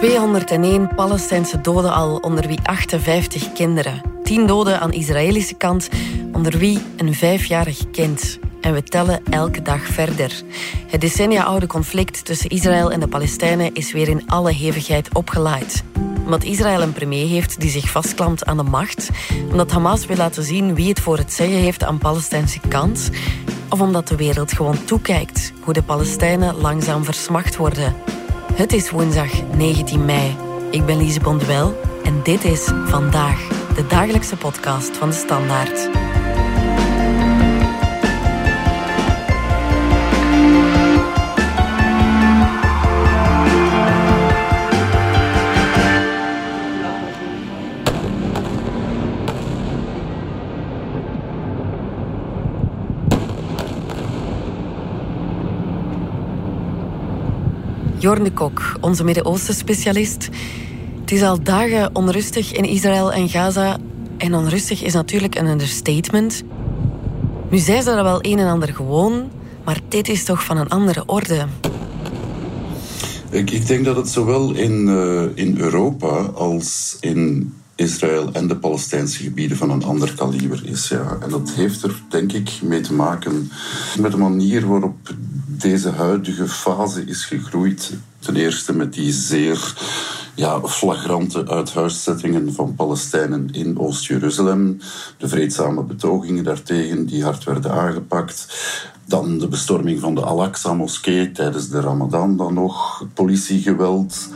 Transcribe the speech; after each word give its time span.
201 0.00 0.94
Palestijnse 0.94 1.60
doden 1.60 1.92
al, 1.92 2.16
onder 2.16 2.46
wie 2.46 2.58
58 2.62 3.52
kinderen. 3.52 4.02
10 4.22 4.46
doden 4.46 4.80
aan 4.80 4.92
Israëlische 4.92 5.54
kant, 5.54 5.88
onder 6.32 6.58
wie 6.58 6.78
een 6.96 7.14
vijfjarig 7.14 7.90
kind. 7.90 8.38
En 8.60 8.72
we 8.72 8.82
tellen 8.82 9.22
elke 9.30 9.62
dag 9.62 9.86
verder. 9.86 10.42
Het 10.86 11.00
decennia-oude 11.00 11.66
conflict 11.66 12.24
tussen 12.24 12.50
Israël 12.50 12.92
en 12.92 13.00
de 13.00 13.08
Palestijnen 13.08 13.74
is 13.74 13.92
weer 13.92 14.08
in 14.08 14.22
alle 14.26 14.52
hevigheid 14.52 15.14
opgelaaid. 15.14 15.84
Omdat 16.24 16.44
Israël 16.44 16.82
een 16.82 16.92
premier 16.92 17.28
heeft 17.28 17.60
die 17.60 17.70
zich 17.70 17.90
vastklampt 17.90 18.44
aan 18.44 18.56
de 18.56 18.62
macht, 18.62 19.08
omdat 19.50 19.70
Hamas 19.70 20.06
wil 20.06 20.16
laten 20.16 20.42
zien 20.42 20.74
wie 20.74 20.88
het 20.88 21.00
voor 21.00 21.18
het 21.18 21.32
zeggen 21.32 21.58
heeft 21.58 21.84
aan 21.84 21.98
Palestijnse 21.98 22.60
kant, 22.68 23.10
of 23.68 23.80
omdat 23.80 24.08
de 24.08 24.16
wereld 24.16 24.52
gewoon 24.52 24.84
toekijkt 24.84 25.52
hoe 25.60 25.72
de 25.72 25.82
Palestijnen 25.82 26.56
langzaam 26.56 27.04
versmacht 27.04 27.56
worden. 27.56 27.94
Het 28.52 28.72
is 28.72 28.90
woensdag 28.90 29.42
19 29.56 30.04
mei. 30.04 30.36
Ik 30.70 30.86
ben 30.86 30.96
Lise 30.96 31.20
Bonduel 31.20 31.80
en 32.02 32.20
dit 32.22 32.44
is 32.44 32.70
Vandaag, 32.84 33.48
de 33.74 33.86
dagelijkse 33.86 34.36
podcast 34.36 34.96
van 34.96 35.08
de 35.08 35.14
Standaard. 35.14 36.09
Jorn 58.00 58.24
de 58.24 58.32
Kok, 58.32 58.62
onze 58.80 59.04
Midden-Oosten-specialist. 59.04 60.28
Het 61.00 61.12
is 61.12 61.22
al 61.22 61.42
dagen 61.42 61.94
onrustig 61.94 62.52
in 62.52 62.64
Israël 62.64 63.12
en 63.12 63.28
Gaza. 63.28 63.78
En 64.16 64.34
onrustig 64.34 64.82
is 64.82 64.92
natuurlijk 64.92 65.34
een 65.34 65.46
understatement. 65.46 66.42
Nu 67.50 67.58
zijn 67.58 67.82
ze 67.82 67.90
er 67.90 68.02
wel 68.02 68.18
een 68.20 68.38
en 68.38 68.48
ander 68.48 68.74
gewoon, 68.74 69.30
maar 69.64 69.80
dit 69.88 70.08
is 70.08 70.24
toch 70.24 70.44
van 70.44 70.56
een 70.56 70.68
andere 70.68 71.02
orde. 71.06 71.46
Ik, 73.30 73.50
ik 73.50 73.66
denk 73.66 73.84
dat 73.84 73.96
het 73.96 74.08
zowel 74.08 74.54
in, 74.54 74.86
uh, 74.88 75.22
in 75.34 75.58
Europa 75.58 76.16
als 76.34 76.96
in 77.00 77.52
Israël 77.80 78.32
en 78.32 78.48
de 78.48 78.56
Palestijnse 78.56 79.22
gebieden 79.22 79.56
van 79.56 79.70
een 79.70 79.84
ander 79.84 80.14
kaliber 80.14 80.60
is. 80.64 80.88
Ja. 80.88 81.18
En 81.20 81.30
dat 81.30 81.50
heeft 81.50 81.82
er, 81.82 82.02
denk 82.08 82.32
ik, 82.32 82.50
mee 82.62 82.80
te 82.80 82.92
maken 82.92 83.50
met 83.98 84.10
de 84.10 84.16
manier 84.16 84.66
waarop 84.66 85.14
deze 85.46 85.90
huidige 85.90 86.48
fase 86.48 87.04
is 87.04 87.24
gegroeid. 87.24 87.92
Ten 88.18 88.36
eerste 88.36 88.72
met 88.72 88.92
die 88.92 89.12
zeer 89.12 89.74
ja, 90.34 90.60
flagrante 90.60 91.48
uithuiszettingen 91.48 92.54
van 92.54 92.74
Palestijnen 92.74 93.48
in 93.52 93.78
Oost-Jeruzalem. 93.78 94.80
De 95.18 95.28
vreedzame 95.28 95.82
betogingen 95.82 96.44
daartegen 96.44 97.06
die 97.06 97.24
hard 97.24 97.44
werden 97.44 97.72
aangepakt. 97.72 98.46
Dan 99.04 99.38
de 99.38 99.48
bestorming 99.48 100.00
van 100.00 100.14
de 100.14 100.20
Al-Aqsa-moskee 100.20 101.32
tijdens 101.32 101.68
de 101.68 101.80
Ramadan 101.80 102.36
dan 102.36 102.54
nog. 102.54 103.04
Politiegeweld. 103.14 104.28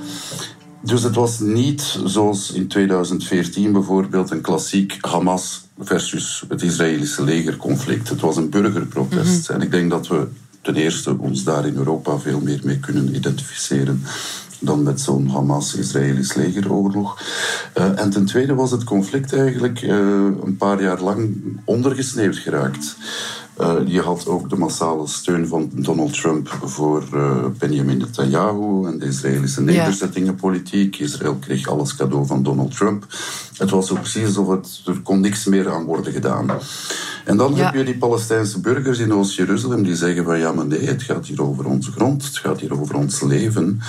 Dus 0.84 1.02
het 1.02 1.14
was 1.14 1.38
niet 1.40 1.98
zoals 2.04 2.52
in 2.52 2.68
2014 2.68 3.72
bijvoorbeeld 3.72 4.30
een 4.30 4.40
klassiek 4.40 4.98
Hamas 5.00 5.64
versus 5.78 6.44
het 6.48 6.62
Israëlische 6.62 7.24
legerconflict. 7.24 8.08
Het 8.08 8.20
was 8.20 8.36
een 8.36 8.50
burgerprotest. 8.50 9.48
Mhm. 9.48 9.52
En 9.52 9.66
ik 9.66 9.70
denk 9.70 9.90
dat 9.90 10.06
we 10.06 10.26
ten 10.60 10.74
eerste 10.74 11.18
ons 11.18 11.44
daar 11.44 11.66
in 11.66 11.76
Europa 11.76 12.18
veel 12.18 12.40
meer 12.40 12.60
mee 12.62 12.78
kunnen 12.78 13.14
identificeren 13.14 14.02
dan 14.58 14.82
met 14.82 15.00
zo'n 15.00 15.28
Hamas-Israëlisch 15.28 16.34
legeroorlog. 16.34 17.20
Uh, 17.78 18.00
en 18.00 18.10
ten 18.10 18.24
tweede 18.24 18.54
was 18.54 18.70
het 18.70 18.84
conflict 18.84 19.32
eigenlijk 19.32 19.82
uh, 19.82 19.90
een 20.44 20.56
paar 20.58 20.82
jaar 20.82 21.00
lang 21.00 21.34
ondergesneeuwd 21.64 22.36
geraakt. 22.36 22.96
Uh, 23.60 23.76
je 23.86 24.00
had 24.00 24.26
ook 24.26 24.50
de 24.50 24.56
massale 24.56 25.06
steun 25.06 25.46
van 25.46 25.70
Donald 25.72 26.20
Trump 26.20 26.48
voor 26.62 27.04
uh, 27.14 27.44
Benjamin 27.58 27.98
Netanyahu 27.98 28.86
en 28.86 28.98
de 28.98 29.06
Israëlische 29.06 29.62
nederzettingenpolitiek. 29.62 30.98
Israël 30.98 31.36
kreeg 31.40 31.68
alles 31.68 31.96
cadeau 31.96 32.26
van 32.26 32.42
Donald 32.42 32.76
Trump. 32.76 33.06
Het 33.56 33.70
was 33.70 33.86
zo 33.86 33.94
precies 33.94 34.26
alsof 34.26 34.48
het, 34.48 34.82
er 34.86 35.00
kon 35.02 35.20
niks 35.20 35.44
meer 35.44 35.72
aan 35.72 35.84
worden 35.84 36.12
gedaan. 36.12 36.50
En 37.24 37.36
dan 37.36 37.56
heb 37.56 37.74
je 37.74 37.84
die 37.84 37.98
Palestijnse 37.98 38.60
burgers 38.60 38.98
in 38.98 39.12
Oost-Jeruzalem 39.12 39.82
die 39.82 39.96
zeggen 39.96 40.24
van 40.24 40.38
ja, 40.38 40.52
maar 40.52 40.66
nee, 40.66 40.86
het 40.86 41.02
gaat 41.02 41.26
hier 41.26 41.42
over 41.42 41.64
onze 41.64 41.92
grond, 41.92 42.24
het 42.24 42.36
gaat 42.36 42.60
hier 42.60 42.80
over 42.80 42.94
ons 42.94 43.20
leven. 43.20 43.80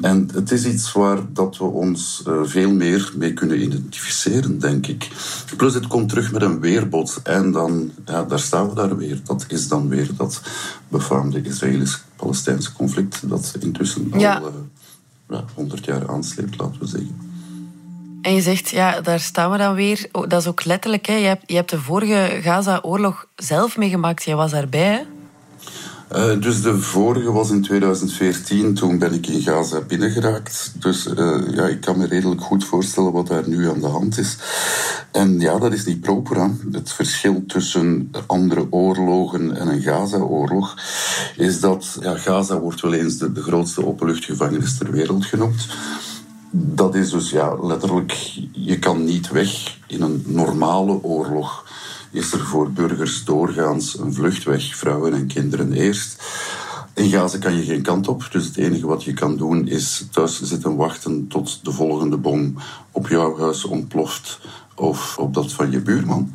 En 0.00 0.28
het 0.32 0.50
is 0.50 0.64
iets 0.66 0.92
waar 0.92 1.18
dat 1.32 1.56
we 1.56 1.64
ons 1.64 2.22
uh, 2.28 2.40
veel 2.42 2.70
meer 2.70 3.12
mee 3.16 3.32
kunnen 3.32 3.62
identificeren, 3.62 4.58
denk 4.58 4.86
ik. 4.86 5.10
Plus 5.56 5.74
het 5.74 5.86
komt 5.86 6.08
terug 6.08 6.32
met 6.32 6.42
een 6.42 6.60
weerbod 6.60 7.20
en 7.22 7.52
dan, 7.52 7.90
ja, 8.06 8.24
daar 8.24 8.40
staan 8.40 8.68
we 8.68 8.74
daar 8.74 8.96
weer. 8.96 9.20
Dat 9.24 9.44
is 9.48 9.68
dan 9.68 9.88
weer 9.88 10.08
dat 10.16 10.42
befaamde 10.88 11.42
Israëlisch-Palestijnse 11.42 12.72
conflict 12.72 13.28
dat 13.28 13.56
intussen 13.60 14.12
al 14.12 14.20
uh, 14.20 14.40
ja, 15.28 15.44
100 15.54 15.84
jaar 15.84 16.08
aansleept, 16.08 16.58
laten 16.58 16.80
we 16.80 16.86
zeggen. 16.86 17.23
En 18.24 18.34
je 18.34 18.40
zegt, 18.40 18.68
ja, 18.68 19.00
daar 19.00 19.20
staan 19.20 19.50
we 19.50 19.58
dan 19.58 19.74
weer. 19.74 20.08
Dat 20.10 20.40
is 20.40 20.46
ook 20.46 20.64
letterlijk, 20.64 21.06
hè. 21.06 21.14
Je, 21.14 21.26
hebt, 21.26 21.42
je 21.46 21.54
hebt 21.54 21.70
de 21.70 21.80
vorige 21.80 22.38
Gaza-oorlog 22.42 23.26
zelf 23.36 23.76
meegemaakt. 23.76 24.24
Jij 24.24 24.34
was 24.34 24.50
daarbij, 24.50 24.80
hè? 24.80 25.00
Uh, 26.16 26.40
dus 26.40 26.62
de 26.62 26.78
vorige 26.78 27.32
was 27.32 27.50
in 27.50 27.62
2014, 27.62 28.74
toen 28.74 28.98
ben 28.98 29.12
ik 29.12 29.26
in 29.26 29.42
Gaza 29.42 29.80
binnengeraakt. 29.80 30.72
Dus 30.78 31.06
uh, 31.06 31.40
ja, 31.50 31.66
ik 31.66 31.80
kan 31.80 31.98
me 31.98 32.06
redelijk 32.06 32.40
goed 32.40 32.64
voorstellen 32.64 33.12
wat 33.12 33.26
daar 33.26 33.48
nu 33.48 33.68
aan 33.68 33.80
de 33.80 33.86
hand 33.86 34.18
is. 34.18 34.36
En 35.12 35.40
ja, 35.40 35.58
dat 35.58 35.72
is 35.72 35.84
niet 35.84 36.00
proper. 36.00 36.36
Hè. 36.36 36.48
Het 36.72 36.92
verschil 36.92 37.44
tussen 37.46 38.10
andere 38.26 38.66
oorlogen 38.70 39.56
en 39.56 39.68
een 39.68 39.82
Gaza-oorlog 39.82 40.74
is 41.36 41.60
dat 41.60 41.98
ja, 42.00 42.16
Gaza 42.16 42.58
wordt 42.58 42.80
wel 42.80 42.94
eens 42.94 43.18
de 43.18 43.42
grootste 43.42 43.86
openluchtgevangenis 43.86 44.78
ter 44.78 44.90
wereld 44.90 45.26
genoemd 45.26 45.66
dat 46.56 46.94
is 46.94 47.10
dus 47.10 47.30
ja, 47.30 47.56
letterlijk, 47.62 48.12
je 48.52 48.78
kan 48.78 49.04
niet 49.04 49.30
weg. 49.30 49.78
In 49.86 50.02
een 50.02 50.24
normale 50.26 51.02
oorlog 51.02 51.64
is 52.10 52.32
er 52.32 52.46
voor 52.46 52.70
burgers 52.70 53.24
doorgaans 53.24 53.98
een 53.98 54.14
vluchtweg, 54.14 54.76
vrouwen 54.76 55.14
en 55.14 55.26
kinderen 55.26 55.72
eerst. 55.72 56.22
In 56.94 57.10
Gaza 57.10 57.38
kan 57.38 57.56
je 57.56 57.64
geen 57.64 57.82
kant 57.82 58.08
op, 58.08 58.28
dus 58.30 58.46
het 58.46 58.56
enige 58.56 58.86
wat 58.86 59.04
je 59.04 59.12
kan 59.12 59.36
doen 59.36 59.68
is 59.68 60.06
thuis 60.10 60.42
zitten 60.42 60.76
wachten 60.76 61.28
tot 61.28 61.64
de 61.64 61.72
volgende 61.72 62.16
bom 62.16 62.54
op 62.90 63.08
jouw 63.08 63.38
huis 63.38 63.64
ontploft 63.64 64.40
of 64.74 65.18
op 65.18 65.34
dat 65.34 65.52
van 65.52 65.70
je 65.70 65.80
buurman. 65.80 66.34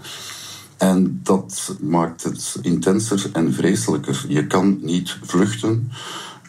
En 0.77 1.19
dat 1.23 1.75
maakt 1.81 2.23
het 2.23 2.57
intenser 2.61 3.29
en 3.33 3.53
vreselijker. 3.53 4.25
Je 4.27 4.47
kan 4.47 4.79
niet 4.81 5.17
vluchten. 5.23 5.91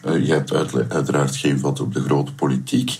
Uh, 0.05 0.25
je 0.25 0.33
hebt 0.33 0.53
uiteraard 0.89 1.35
geen 1.35 1.59
vat 1.59 1.79
op 1.79 1.93
de 1.93 2.01
grote 2.01 2.33
politiek. 2.33 2.97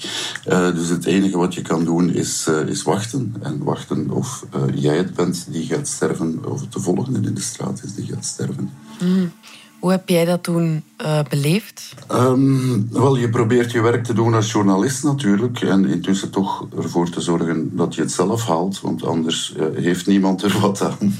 Uh, 0.47 0.75
dus 0.75 0.89
het 0.89 1.05
enige 1.05 1.37
wat 1.37 1.53
je 1.53 1.61
kan 1.61 1.85
doen 1.85 2.09
is, 2.09 2.47
uh, 2.49 2.67
is 2.67 2.83
wachten. 2.83 3.35
En 3.41 3.63
wachten 3.63 4.09
of 4.09 4.45
jij 4.73 4.97
het 4.97 5.13
bent 5.13 5.47
die 5.49 5.65
gaat 5.65 5.87
sterven, 5.87 6.39
of 6.45 6.61
het 6.61 6.73
de 6.73 6.79
volgende 6.79 7.27
in 7.27 7.33
de 7.33 7.41
straat 7.41 7.81
is 7.83 7.93
die 7.93 8.05
gaat 8.05 8.25
sterven. 8.25 8.71
Mm. 8.99 9.31
Hoe 9.79 9.91
heb 9.91 10.09
jij 10.09 10.25
dat 10.25 10.43
toen 10.43 10.83
beleefd? 11.29 11.93
Um, 12.11 12.87
wel, 12.91 13.17
je 13.17 13.29
probeert 13.29 13.71
je 13.71 13.81
werk 13.81 14.03
te 14.03 14.13
doen 14.13 14.33
als 14.33 14.51
journalist 14.51 15.03
natuurlijk. 15.03 15.61
En 15.61 15.85
intussen 15.85 16.29
toch 16.29 16.67
ervoor 16.77 17.09
te 17.09 17.21
zorgen 17.21 17.75
dat 17.75 17.95
je 17.95 18.01
het 18.01 18.11
zelf 18.11 18.47
haalt. 18.47 18.81
Want 18.81 19.05
anders 19.05 19.55
heeft 19.73 20.07
niemand 20.07 20.43
er 20.43 20.59
wat 20.59 20.81
aan. 20.81 20.97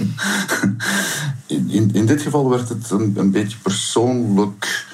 in, 1.48 1.70
in, 1.70 1.90
in, 1.94 2.06
dit 2.06 2.22
geval 2.22 2.50
werd 2.50 2.70
het 2.70 2.92
een, 2.92 3.14
een 3.18 3.32
beetje 3.32 3.58
persoonlijk 3.62 4.86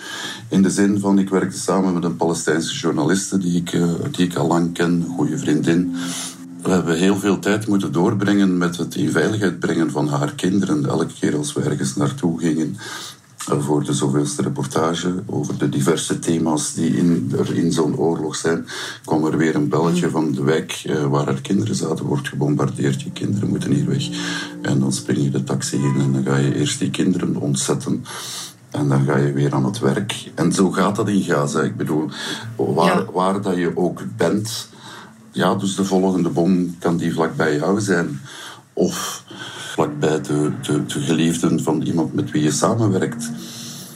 in 0.49 0.61
de 0.61 0.69
zin 0.69 0.99
van, 0.99 1.19
ik 1.19 1.29
werkte 1.29 1.59
samen 1.59 1.93
met 1.93 2.03
een 2.03 2.15
Palestijnse 2.15 2.73
journaliste 2.73 3.37
die 3.37 3.61
ik, 3.61 3.73
uh, 3.73 3.91
die 4.11 4.25
ik 4.25 4.35
al 4.35 4.47
lang 4.47 4.73
ken, 4.73 4.91
een 4.91 5.13
goede 5.15 5.37
vriendin. 5.37 5.95
We 6.61 6.69
hebben 6.69 6.97
heel 6.97 7.15
veel 7.15 7.39
tijd 7.39 7.67
moeten 7.67 7.91
doorbrengen 7.91 8.57
met 8.57 8.77
het 8.77 8.95
in 8.95 9.11
veiligheid 9.11 9.59
brengen 9.59 9.91
van 9.91 10.07
haar 10.07 10.33
kinderen. 10.35 10.85
Elke 10.85 11.13
keer 11.19 11.35
als 11.35 11.53
we 11.53 11.61
ergens 11.61 11.95
naartoe 11.95 12.39
gingen 12.39 12.77
uh, 13.51 13.59
voor 13.59 13.83
de 13.83 13.93
zoveelste 13.93 14.41
reportage 14.41 15.23
over 15.25 15.57
de 15.57 15.69
diverse 15.69 16.19
thema's 16.19 16.73
die 16.73 16.97
in, 16.97 17.31
er 17.37 17.55
in 17.55 17.71
zo'n 17.71 17.97
oorlog 17.97 18.35
zijn, 18.35 18.65
kwam 19.05 19.25
er 19.25 19.37
weer 19.37 19.55
een 19.55 19.69
belletje 19.69 20.09
van 20.09 20.31
de 20.31 20.43
wijk 20.43 20.83
uh, 20.85 21.05
waar 21.05 21.25
haar 21.25 21.41
kinderen 21.41 21.75
zaten, 21.75 22.05
wordt 22.05 22.27
gebombardeerd. 22.27 23.01
Je 23.01 23.11
kinderen 23.11 23.49
moeten 23.49 23.71
hier 23.71 23.87
weg. 23.87 24.09
En 24.61 24.79
dan 24.79 24.93
spring 24.93 25.23
je 25.23 25.29
de 25.29 25.43
taxi 25.43 25.77
in 25.77 25.95
en 25.99 26.13
dan 26.13 26.23
ga 26.23 26.37
je 26.37 26.55
eerst 26.55 26.79
die 26.79 26.89
kinderen 26.89 27.35
ontzetten. 27.35 28.05
En 28.77 28.87
dan 28.87 29.05
ga 29.05 29.17
je 29.17 29.33
weer 29.33 29.53
aan 29.53 29.65
het 29.65 29.79
werk. 29.79 30.31
En 30.35 30.53
zo 30.53 30.71
gaat 30.71 30.95
dat 30.95 31.09
in 31.09 31.21
Gaza. 31.21 31.61
Ik 31.61 31.77
bedoel, 31.77 32.09
waar, 32.55 33.11
waar 33.11 33.41
dat 33.41 33.55
je 33.55 33.77
ook 33.77 34.01
bent, 34.17 34.69
ja, 35.31 35.55
dus 35.55 35.75
de 35.75 35.85
volgende 35.85 36.29
bom 36.29 36.75
kan 36.79 36.97
die 36.97 37.13
vlakbij 37.13 37.55
jou 37.55 37.81
zijn. 37.81 38.19
Of 38.73 39.23
vlakbij 39.71 40.21
de, 40.21 40.51
de, 40.61 40.85
de 40.85 40.99
geliefden 40.99 41.63
van 41.63 41.81
iemand 41.81 42.13
met 42.13 42.31
wie 42.31 42.43
je 42.43 42.51
samenwerkt. 42.51 43.31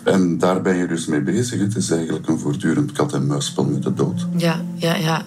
En 0.03 0.37
daar 0.37 0.61
ben 0.61 0.75
je 0.75 0.87
dus 0.87 1.05
mee 1.05 1.21
bezig. 1.21 1.59
Het 1.59 1.75
is 1.75 1.91
eigenlijk 1.91 2.27
een 2.27 2.39
voortdurend 2.39 2.91
kat-en-muisspel 2.91 3.63
met 3.63 3.83
de 3.83 3.93
dood. 3.93 4.27
Ja, 4.37 4.61
ja, 4.75 4.95
ja. 4.95 5.21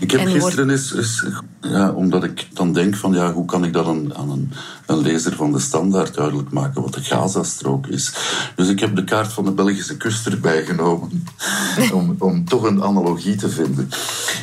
Ik 0.00 0.10
heb 0.10 0.28
gisteren 0.28 0.70
eens, 0.70 1.24
ja, 1.60 1.90
omdat 1.90 2.24
ik 2.24 2.48
dan 2.52 2.72
denk 2.72 2.96
van 2.96 3.12
ja, 3.12 3.32
hoe 3.32 3.44
kan 3.44 3.64
ik 3.64 3.72
dat 3.72 3.86
aan, 3.86 4.14
aan 4.14 4.30
een, 4.30 4.52
een, 4.86 4.98
lezer 4.98 5.36
van 5.36 5.52
de 5.52 5.58
standaard 5.58 6.14
duidelijk 6.14 6.50
maken 6.50 6.82
wat 6.82 6.94
de 6.94 7.00
Gazastrook 7.00 7.86
is. 7.86 8.12
Dus 8.56 8.68
ik 8.68 8.80
heb 8.80 8.96
de 8.96 9.04
kaart 9.04 9.32
van 9.32 9.44
de 9.44 9.50
Belgische 9.50 9.96
kust 9.96 10.26
erbij 10.26 10.64
genomen 10.64 11.24
om, 11.92 12.16
om 12.18 12.44
toch 12.44 12.62
een 12.62 12.82
analogie 12.82 13.36
te 13.36 13.48
vinden. 13.48 13.88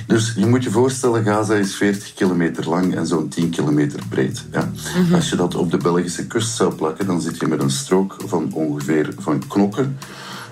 Dus 0.08 0.34
je 0.36 0.46
moet 0.46 0.64
je 0.64 0.72
voorstellen, 0.72 1.24
Gaza 1.24 1.54
is 1.54 1.76
40 1.76 2.14
kilometer 2.14 2.70
lang 2.70 2.96
en 2.96 3.08
zo'n 3.08 3.30
10 3.30 3.50
kilometer 3.50 4.00
breed. 4.10 4.46
Ja. 4.52 4.72
Mhm. 4.98 5.16
Als 5.16 5.30
je 5.30 5.36
dat 5.36 5.56
op 5.56 5.72
de 5.72 5.78
Belgische 5.78 6.28
kust 6.28 6.56
zou 6.56 6.74
plakken, 6.74 7.06
dan 7.06 7.22
zit 7.22 7.40
je 7.40 7.48
met 7.48 7.62
een 7.62 7.72
strook 7.72 8.16
van 8.26 8.54
ongeveer 8.54 9.14
van 9.18 9.48
knokken 9.48 9.98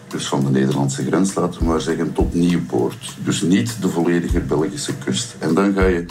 dus 0.08 0.28
van 0.28 0.44
de 0.44 0.50
Nederlandse 0.50 1.06
grens, 1.06 1.34
laten 1.34 1.60
we 1.60 1.66
maar 1.66 1.82
zeggen, 1.82 2.14
tot 2.14 2.34
Nieuwpoort. 2.34 3.16
Dus 3.24 3.42
niet 3.42 3.82
de 3.82 3.90
volledige 3.90 4.40
Belgische 4.40 4.94
kust. 4.96 5.36
En 5.40 5.54
dan 5.54 5.74
ga 5.74 5.86
je 5.86 6.06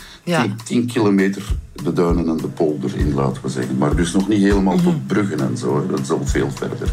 10 0.65 0.87
kilometer 0.87 1.43
de 1.73 1.93
duinen 1.93 2.29
en 2.29 2.37
de 2.37 2.49
polder 2.49 2.97
in, 2.97 3.15
laten 3.15 3.43
we 3.43 3.49
zeggen. 3.49 3.79
Maar 3.79 3.97
dus 3.97 4.13
nog 4.13 4.29
niet 4.29 4.43
helemaal 4.43 4.77
tot 4.77 4.85
mhm. 4.85 5.07
Bruggen 5.07 5.41
en 5.41 5.57
zo. 5.57 5.87
Dat 5.91 5.99
is 5.99 6.11
al 6.11 6.27
veel 6.27 6.51
verder. 6.51 6.89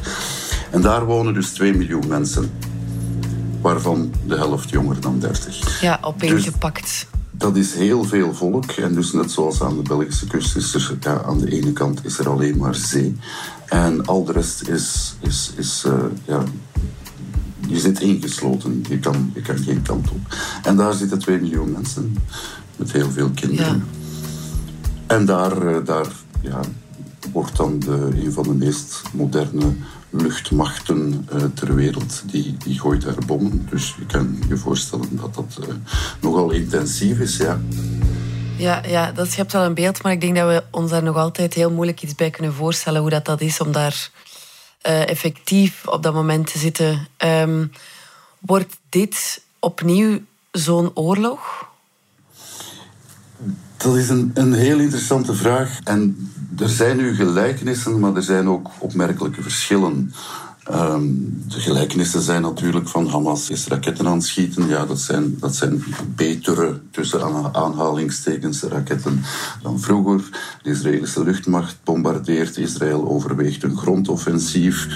En 0.71 0.81
daar 0.81 1.05
wonen 1.05 1.33
dus 1.33 1.49
2 1.49 1.73
miljoen 1.73 2.07
mensen. 2.07 2.51
Waarvan 3.61 4.11
de 4.25 4.35
helft 4.35 4.69
jonger 4.69 5.01
dan 5.01 5.19
30. 5.19 5.81
Ja, 5.81 5.99
opeengepakt. 6.01 6.81
Dus 6.81 7.07
dat 7.37 7.55
is 7.55 7.73
heel 7.73 8.03
veel 8.03 8.33
volk. 8.33 8.71
En 8.71 8.93
dus 8.93 9.11
net 9.11 9.31
zoals 9.31 9.61
aan 9.61 9.75
de 9.75 9.81
Belgische 9.81 10.27
kust 10.27 10.55
is 10.55 10.73
er 10.73 10.97
ja, 10.99 11.21
aan 11.23 11.39
de 11.39 11.51
ene 11.51 11.73
kant 11.73 12.05
is 12.05 12.19
er 12.19 12.29
alleen 12.29 12.57
maar 12.57 12.75
zee. 12.75 13.15
En 13.65 14.05
al 14.05 14.23
de 14.23 14.31
rest 14.31 14.67
is, 14.67 15.15
is, 15.21 15.53
is 15.57 15.83
uh, 15.87 15.93
ja, 16.25 16.43
je 17.67 17.79
zit 17.79 17.99
ingesloten. 17.99 18.83
Je 18.89 18.99
kan, 18.99 19.31
je 19.33 19.41
kan 19.41 19.57
geen 19.57 19.81
kant 19.81 20.11
op. 20.11 20.35
En 20.63 20.75
daar 20.75 20.93
zitten 20.93 21.19
2 21.19 21.39
miljoen 21.39 21.71
mensen 21.71 22.17
met 22.75 22.91
heel 22.91 23.11
veel 23.11 23.29
kinderen. 23.29 23.83
En 25.07 25.25
daar, 25.25 25.67
eh, 25.67 25.85
daar 25.85 26.07
ja, 26.41 26.59
wordt 27.31 27.55
dan 27.55 27.79
de, 27.79 28.09
een 28.23 28.31
van 28.31 28.43
de 28.43 28.53
meest 28.53 29.01
moderne 29.13 29.73
luchtmachten 30.13 31.27
uh, 31.33 31.43
ter 31.53 31.75
wereld, 31.75 32.23
die, 32.25 32.57
die 32.57 32.79
gooit 32.79 33.01
daar 33.01 33.25
bommen. 33.25 33.67
Dus 33.69 33.95
je 33.99 34.05
kan 34.05 34.43
je 34.47 34.57
voorstellen 34.57 35.07
dat 35.11 35.33
dat 35.33 35.57
uh, 35.59 35.75
nogal 36.21 36.51
intensief 36.51 37.19
is, 37.19 37.37
ja. 37.37 37.61
Ja, 38.57 38.83
ja, 38.85 39.11
dat 39.11 39.31
schept 39.31 39.51
wel 39.51 39.63
een 39.63 39.73
beeld, 39.73 40.03
maar 40.03 40.11
ik 40.11 40.21
denk 40.21 40.35
dat 40.35 40.47
we 40.47 40.63
ons 40.71 40.91
daar 40.91 41.03
nog 41.03 41.15
altijd 41.15 41.53
heel 41.53 41.71
moeilijk 41.71 42.01
iets 42.01 42.15
bij 42.15 42.29
kunnen 42.29 42.53
voorstellen 42.53 43.01
hoe 43.01 43.09
dat, 43.09 43.25
dat 43.25 43.41
is 43.41 43.59
om 43.59 43.71
daar 43.71 44.09
uh, 44.87 45.09
effectief 45.09 45.87
op 45.87 46.03
dat 46.03 46.13
moment 46.13 46.51
te 46.51 46.59
zitten. 46.59 47.07
Um, 47.17 47.71
wordt 48.39 48.77
dit 48.89 49.41
opnieuw 49.59 50.19
zo'n 50.51 50.91
oorlog? 50.93 51.71
Dat 53.77 53.95
is 53.95 54.09
een, 54.09 54.31
een 54.33 54.53
heel 54.53 54.79
interessante 54.79 55.33
vraag. 55.33 55.79
En 55.83 56.31
er 56.57 56.69
zijn 56.69 56.97
nu 56.97 57.15
gelijkenissen, 57.15 57.99
maar 57.99 58.15
er 58.15 58.23
zijn 58.23 58.49
ook 58.49 58.69
opmerkelijke 58.79 59.41
verschillen. 59.41 60.13
Ehm, 60.63 61.03
de 61.47 61.59
gelijkenissen 61.59 62.21
zijn 62.21 62.41
natuurlijk 62.41 62.87
van 62.87 63.07
Hamas 63.07 63.49
is 63.49 63.67
raketten 63.67 64.07
aan 64.07 64.13
het 64.13 64.23
schieten. 64.23 64.67
Ja, 64.67 64.85
dat 64.85 64.99
zijn, 64.99 65.37
dat 65.39 65.55
zijn 65.55 65.83
betere, 66.15 66.79
tussen 66.91 67.53
aanhalingstekens, 67.53 68.61
raketten 68.61 69.23
dan 69.61 69.79
vroeger. 69.79 70.29
De 70.61 70.69
Israëlische 70.69 71.23
luchtmacht 71.23 71.77
bombardeert. 71.83 72.57
Israël 72.57 73.07
overweegt 73.07 73.63
een 73.63 73.77
grondoffensief. 73.77 74.87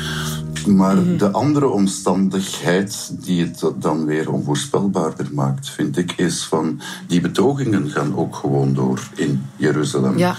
Maar 0.68 0.96
mhm. 0.96 1.18
de 1.18 1.32
andere 1.32 1.68
omstandigheid 1.68 3.14
die 3.26 3.44
het 3.44 3.64
dan 3.76 4.06
weer 4.06 4.32
onvoorspelbaarder 4.32 5.28
maakt, 5.34 5.70
vind 5.70 5.98
ik, 5.98 6.12
is 6.12 6.44
van 6.44 6.82
die 7.08 7.22
betogingen 7.22 7.90
gaan 7.90 8.16
ook 8.16 8.36
gewoon 8.36 8.74
door 8.74 9.00
in 9.16 9.46
Jeruzalem. 9.56 10.18
Ja. 10.18 10.36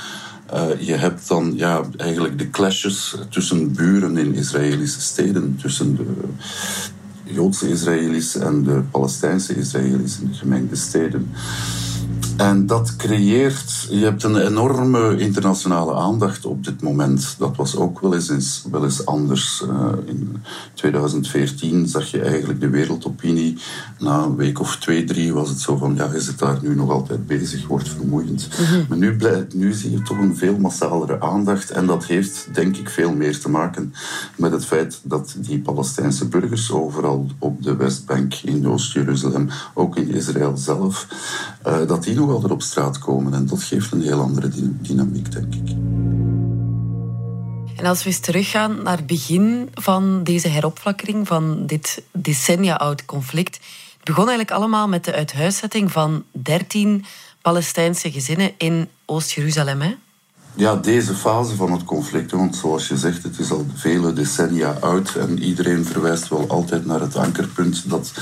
Uh, 0.55 0.81
je 0.81 0.95
hebt 0.95 1.29
dan 1.29 1.53
ja, 1.57 1.83
eigenlijk 1.97 2.39
de 2.39 2.51
clashes 2.51 3.17
tussen 3.29 3.73
buren 3.73 4.17
in 4.17 4.35
Israëlische 4.35 5.01
steden, 5.01 5.57
tussen 5.61 5.97
de 5.97 6.05
Joodse 7.25 7.69
Israëli's 7.69 8.35
en 8.35 8.63
de 8.63 8.83
Palestijnse 8.91 9.57
Israëli's 9.57 10.19
in 10.19 10.29
de 10.29 10.35
gemengde 10.35 10.77
steden. 10.77 11.31
En 12.39 12.67
dat 12.67 12.97
creëert, 12.97 13.87
je 13.91 14.05
hebt 14.05 14.23
een 14.23 14.37
enorme 14.37 15.17
internationale 15.17 15.95
aandacht 15.95 16.47
op 16.47 16.65
dit 16.65 16.83
moment. 16.83 17.35
Dat 17.39 17.57
was 17.57 17.77
ook 17.77 18.01
wel 18.01 18.15
eens, 18.15 18.65
wel 18.71 18.85
eens 18.85 19.07
anders. 19.07 19.65
Uh, 19.71 19.89
in 20.05 20.43
2014 20.75 21.87
zag 21.87 22.11
je 22.11 22.21
eigenlijk 22.21 22.61
de 22.61 22.69
wereldopinie. 22.69 23.59
Na 23.99 24.23
een 24.23 24.37
week 24.37 24.61
of 24.61 24.77
twee, 24.77 25.05
drie 25.05 25.35
was 25.35 25.49
het 25.49 25.61
zo 25.61 25.77
van, 25.77 25.95
ja, 25.95 26.11
je 26.13 26.21
zit 26.21 26.39
daar 26.39 26.59
nu 26.63 26.75
nog 26.75 26.91
altijd 26.91 27.27
bezig, 27.27 27.67
wordt 27.67 27.89
vermoeiend. 27.89 28.49
Mhm. 28.61 28.85
Maar 28.89 28.99
nu, 28.99 29.17
blijft, 29.17 29.55
nu 29.55 29.73
zie 29.73 29.91
je 29.91 30.03
toch 30.03 30.19
een 30.19 30.37
veel 30.37 30.59
massalere 30.59 31.21
aandacht. 31.21 31.71
En 31.71 31.87
dat 31.87 32.05
heeft, 32.05 32.49
denk 32.53 32.77
ik, 32.77 32.89
veel 32.89 33.13
meer 33.13 33.41
te 33.41 33.51
maken 33.51 33.95
met 34.37 34.53
het 34.53 34.65
feit 34.65 35.01
dat 35.03 35.35
die 35.39 35.59
Palestijnse 35.61 36.29
burgers 36.29 36.73
overal 36.73 37.27
op 37.39 37.63
de 37.63 37.77
Westbank, 37.77 38.35
in 38.35 38.69
Oost-Jeruzalem, 38.69 39.49
ook 39.75 39.97
in 39.97 40.15
Israël 40.15 40.57
zelf, 40.57 41.07
uh, 41.67 41.77
dat 41.87 42.03
die 42.03 42.15
nog 42.15 42.27
wel 42.29 42.51
op 42.51 42.63
straat 42.63 42.99
komen. 42.99 43.35
En 43.35 43.47
dat 43.47 43.63
geeft 43.63 43.93
een 43.93 44.03
heel 44.03 44.21
andere 44.21 44.49
dynamiek, 44.83 45.33
denk 45.33 45.55
ik. 45.55 45.69
En 47.77 47.87
als 47.87 48.03
we 48.03 48.09
eens 48.09 48.19
teruggaan 48.19 48.83
naar 48.83 48.97
het 48.97 49.07
begin 49.07 49.69
van 49.75 50.25
deze 50.25 50.49
heropflakkering, 50.49 51.27
van 51.27 51.67
dit 51.67 52.03
decennia 52.13 52.75
oud 52.75 53.05
conflict. 53.05 53.55
Het 53.97 54.05
begon 54.05 54.29
eigenlijk 54.29 54.51
allemaal 54.51 54.89
met 54.89 55.05
de 55.05 55.15
uithuiszetting 55.15 55.93
van 55.93 56.25
13 56.31 57.05
Palestijnse 57.43 58.11
gezinnen 58.13 58.53
in 58.57 58.89
Oost-Jeruzalem 59.05 59.99
ja, 60.55 60.77
deze 60.77 61.15
fase 61.15 61.55
van 61.55 61.73
het 61.73 61.85
conflict, 61.85 62.31
want 62.31 62.57
zoals 62.57 62.89
je 62.89 62.97
zegt, 62.97 63.23
het 63.23 63.39
is 63.39 63.51
al 63.51 63.67
vele 63.75 64.13
decennia 64.13 64.77
uit 64.81 65.17
en 65.17 65.43
iedereen 65.43 65.85
verwijst 65.85 66.29
wel 66.29 66.49
altijd 66.49 66.87
naar 66.87 67.01
het 67.01 67.17
ankerpunt 67.17 67.91
dat 67.91 68.13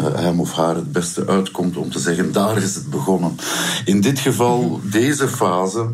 uh, 0.00 0.14
hem 0.14 0.40
of 0.40 0.52
haar 0.52 0.74
het 0.74 0.92
beste 0.92 1.26
uitkomt 1.26 1.76
om 1.76 1.90
te 1.90 1.98
zeggen, 1.98 2.32
daar 2.32 2.56
is 2.56 2.74
het 2.74 2.90
begonnen. 2.90 3.36
In 3.84 4.00
dit 4.00 4.18
geval, 4.18 4.80
deze 4.82 5.28
fase, 5.28 5.90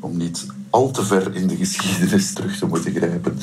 om 0.00 0.16
niet 0.16 0.46
al 0.72 0.90
te 0.90 1.04
ver 1.04 1.34
in 1.34 1.46
de 1.46 1.56
geschiedenis 1.56 2.32
terug 2.32 2.58
te 2.58 2.66
moeten 2.66 2.94
grijpen, 2.94 3.38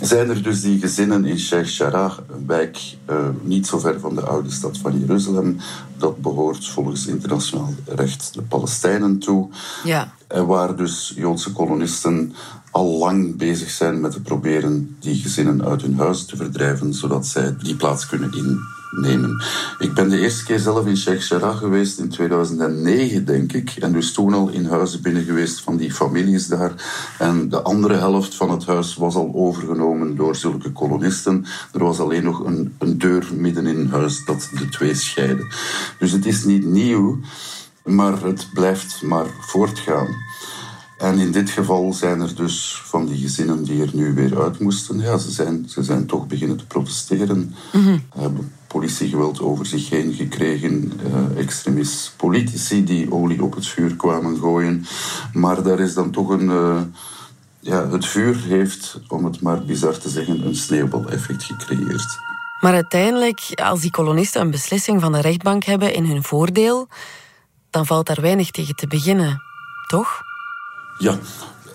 zijn 0.00 0.28
er 0.28 0.42
dus 0.42 0.60
die 0.60 0.80
gezinnen 0.80 1.24
in 1.24 1.38
Sheikh 1.38 1.68
Jarrah, 1.68 2.18
een 2.28 2.46
wijk 2.46 2.96
uh, 3.10 3.16
niet 3.42 3.66
zo 3.66 3.78
ver 3.78 4.00
van 4.00 4.14
de 4.14 4.20
oude 4.20 4.50
stad 4.50 4.78
van 4.78 4.98
Jeruzalem. 4.98 5.56
Dat 5.96 6.20
behoort 6.20 6.68
volgens 6.68 7.06
internationaal 7.06 7.74
recht 7.84 8.34
de 8.34 8.42
Palestijnen 8.42 9.18
toe. 9.18 9.48
Ja. 9.84 10.14
Waar 10.28 10.76
dus 10.76 11.12
Joodse 11.16 11.52
kolonisten 11.52 12.34
al 12.70 12.98
lang 12.98 13.36
bezig 13.36 13.70
zijn 13.70 14.00
met 14.00 14.12
te 14.12 14.20
proberen 14.20 14.96
die 15.00 15.14
gezinnen 15.14 15.64
uit 15.64 15.82
hun 15.82 15.98
huis 15.98 16.24
te 16.24 16.36
verdrijven, 16.36 16.94
zodat 16.94 17.26
zij 17.26 17.56
die 17.62 17.76
plaats 17.76 18.06
kunnen 18.06 18.32
in 18.32 18.60
nemen. 19.00 19.44
Ik 19.78 19.94
ben 19.94 20.08
de 20.08 20.18
eerste 20.18 20.44
keer 20.44 20.58
zelf 20.58 20.86
in 20.86 20.96
Sheikh 20.96 21.58
geweest 21.58 21.98
in 21.98 22.08
2009, 22.08 23.24
denk 23.24 23.52
ik. 23.52 23.70
En 23.70 23.92
dus 23.92 24.12
toen 24.12 24.34
al 24.34 24.48
in 24.48 24.66
huizen 24.66 25.02
binnen 25.02 25.24
geweest 25.24 25.60
van 25.60 25.76
die 25.76 25.92
families 25.92 26.46
daar. 26.46 26.72
En 27.18 27.48
de 27.48 27.62
andere 27.62 27.94
helft 27.94 28.34
van 28.34 28.50
het 28.50 28.66
huis 28.66 28.96
was 28.96 29.14
al 29.14 29.30
overgenomen 29.34 30.16
door 30.16 30.36
zulke 30.36 30.72
kolonisten. 30.72 31.44
Er 31.72 31.84
was 31.84 32.00
alleen 32.00 32.24
nog 32.24 32.44
een, 32.44 32.74
een 32.78 32.98
deur 32.98 33.28
midden 33.34 33.66
in 33.66 33.88
huis 33.90 34.24
dat 34.24 34.50
de 34.58 34.68
twee 34.68 34.94
scheiden. 34.94 35.46
Dus 35.98 36.12
het 36.12 36.26
is 36.26 36.44
niet 36.44 36.64
nieuw, 36.64 37.18
maar 37.84 38.22
het 38.22 38.48
blijft 38.54 39.02
maar 39.02 39.26
voortgaan. 39.40 40.25
En 40.96 41.18
in 41.18 41.32
dit 41.32 41.50
geval 41.50 41.92
zijn 41.92 42.20
er 42.20 42.34
dus 42.34 42.82
van 42.84 43.06
die 43.06 43.18
gezinnen 43.18 43.64
die 43.64 43.82
er 43.82 43.90
nu 43.92 44.14
weer 44.14 44.42
uit 44.42 44.58
moesten. 44.58 45.00
Ja, 45.00 45.18
ze 45.18 45.30
zijn, 45.30 45.68
ze 45.68 45.82
zijn 45.82 46.06
toch 46.06 46.26
beginnen 46.26 46.56
te 46.56 46.66
protesteren. 46.66 47.54
Mm 47.72 48.02
Hebben 48.14 48.52
politiegeweld 48.66 49.40
over 49.40 49.66
zich 49.66 49.90
heen 49.90 50.12
gekregen. 50.12 50.92
Uh, 51.06 51.38
extremist 51.38 52.14
politici 52.16 52.84
die 52.84 53.12
olie 53.12 53.42
op 53.42 53.54
het 53.54 53.66
vuur 53.66 53.96
kwamen 53.96 54.38
gooien. 54.38 54.86
Maar 55.32 55.62
daar 55.62 55.80
is 55.80 55.94
dan 55.94 56.10
toch 56.10 56.28
een... 56.28 56.48
Uh, 56.48 56.80
ja, 57.60 57.88
het 57.88 58.06
vuur 58.06 58.36
heeft, 58.36 59.00
om 59.08 59.24
het 59.24 59.40
maar 59.40 59.64
bizar 59.64 59.98
te 59.98 60.08
zeggen, 60.08 60.46
een 60.46 60.56
sneeuwbaleffect 60.56 61.44
gecreëerd. 61.44 62.18
Maar 62.60 62.72
uiteindelijk, 62.72 63.52
als 63.54 63.80
die 63.80 63.90
kolonisten 63.90 64.40
een 64.40 64.50
beslissing 64.50 65.00
van 65.00 65.12
de 65.12 65.20
rechtbank 65.20 65.64
hebben 65.64 65.94
in 65.94 66.04
hun 66.04 66.22
voordeel, 66.22 66.88
dan 67.70 67.86
valt 67.86 68.06
daar 68.06 68.20
weinig 68.20 68.50
tegen 68.50 68.74
te 68.74 68.86
beginnen, 68.86 69.42
toch? 69.86 70.20
Ja, 70.98 71.18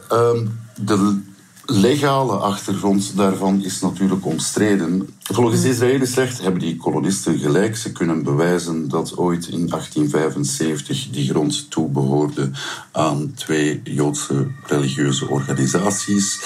ehm, 0.10 0.46
de 0.75 1.22
legale 1.66 2.34
achtergrond 2.34 3.18
daarvan 3.18 3.63
is 3.63 3.82
natuurlijk 3.82 4.25
omstreden. 4.25 5.10
Volgens 5.24 5.63
Israëlisch 5.63 6.16
recht 6.16 6.42
hebben 6.42 6.60
die 6.60 6.75
kolonisten 6.75 7.40
gelijk. 7.40 7.78
Ze 7.78 7.92
kunnen 7.92 8.24
bewijzen 8.24 8.88
dat 8.88 9.18
ooit 9.18 9.48
in 9.48 9.68
1875 9.70 11.10
die 11.10 11.30
grond 11.30 11.72
toebehoorde 11.72 12.50
aan 12.92 13.34
twee 13.36 13.82
Joodse 13.84 14.48
religieuze 14.66 15.28
organisaties. 15.30 16.40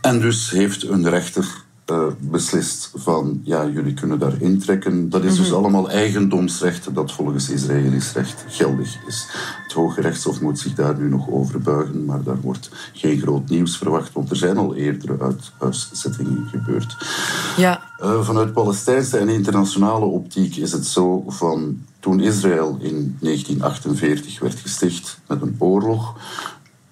En 0.00 0.20
dus 0.20 0.50
heeft 0.50 0.88
een 0.88 1.08
rechter 1.08 1.64
uh, 1.90 2.06
beslist 2.18 2.90
van 2.94 3.40
ja, 3.44 3.66
jullie 3.66 3.94
kunnen 3.94 4.18
daar 4.18 4.40
intrekken. 4.40 5.10
Dat 5.10 5.24
is 5.24 5.36
dus 5.36 5.48
mhm. 5.48 5.56
allemaal 5.56 5.90
eigendomsrecht 5.90 6.94
dat 6.94 7.12
volgens 7.12 7.50
Israëlisch 7.50 8.12
recht 8.12 8.44
geldig 8.48 8.96
is. 9.06 9.26
Het 9.62 9.72
Hoge 9.72 10.00
Rechtshof 10.00 10.40
moet 10.40 10.58
zich 10.58 10.74
daar 10.74 10.98
nu 10.98 11.08
nog 11.08 11.30
over 11.30 11.60
buigen, 11.60 12.04
maar 12.04 12.22
daar 12.22 12.40
wordt 12.40 12.70
geen 12.92 13.20
groot 13.20 13.48
nieuws 13.48 13.76
verwacht, 13.76 14.12
want 14.12 14.30
er 14.30 14.36
zijn 14.36 14.56
al 14.56 14.74
eerdere 14.74 15.34
uitzettingen 15.58 16.48
gebeurd. 16.50 16.96
Ja. 17.56 17.82
Uh, 18.02 18.22
vanuit 18.22 18.52
Palestijnse 18.52 19.18
en 19.18 19.28
internationale 19.28 20.04
optiek 20.04 20.56
is 20.56 20.72
het 20.72 20.86
zo 20.86 21.24
van 21.26 21.82
toen 22.00 22.20
Israël 22.20 22.76
in 22.80 23.16
1948 23.20 24.40
werd 24.40 24.58
gesticht 24.58 25.20
met 25.28 25.42
een 25.42 25.56
oorlog, 25.58 26.16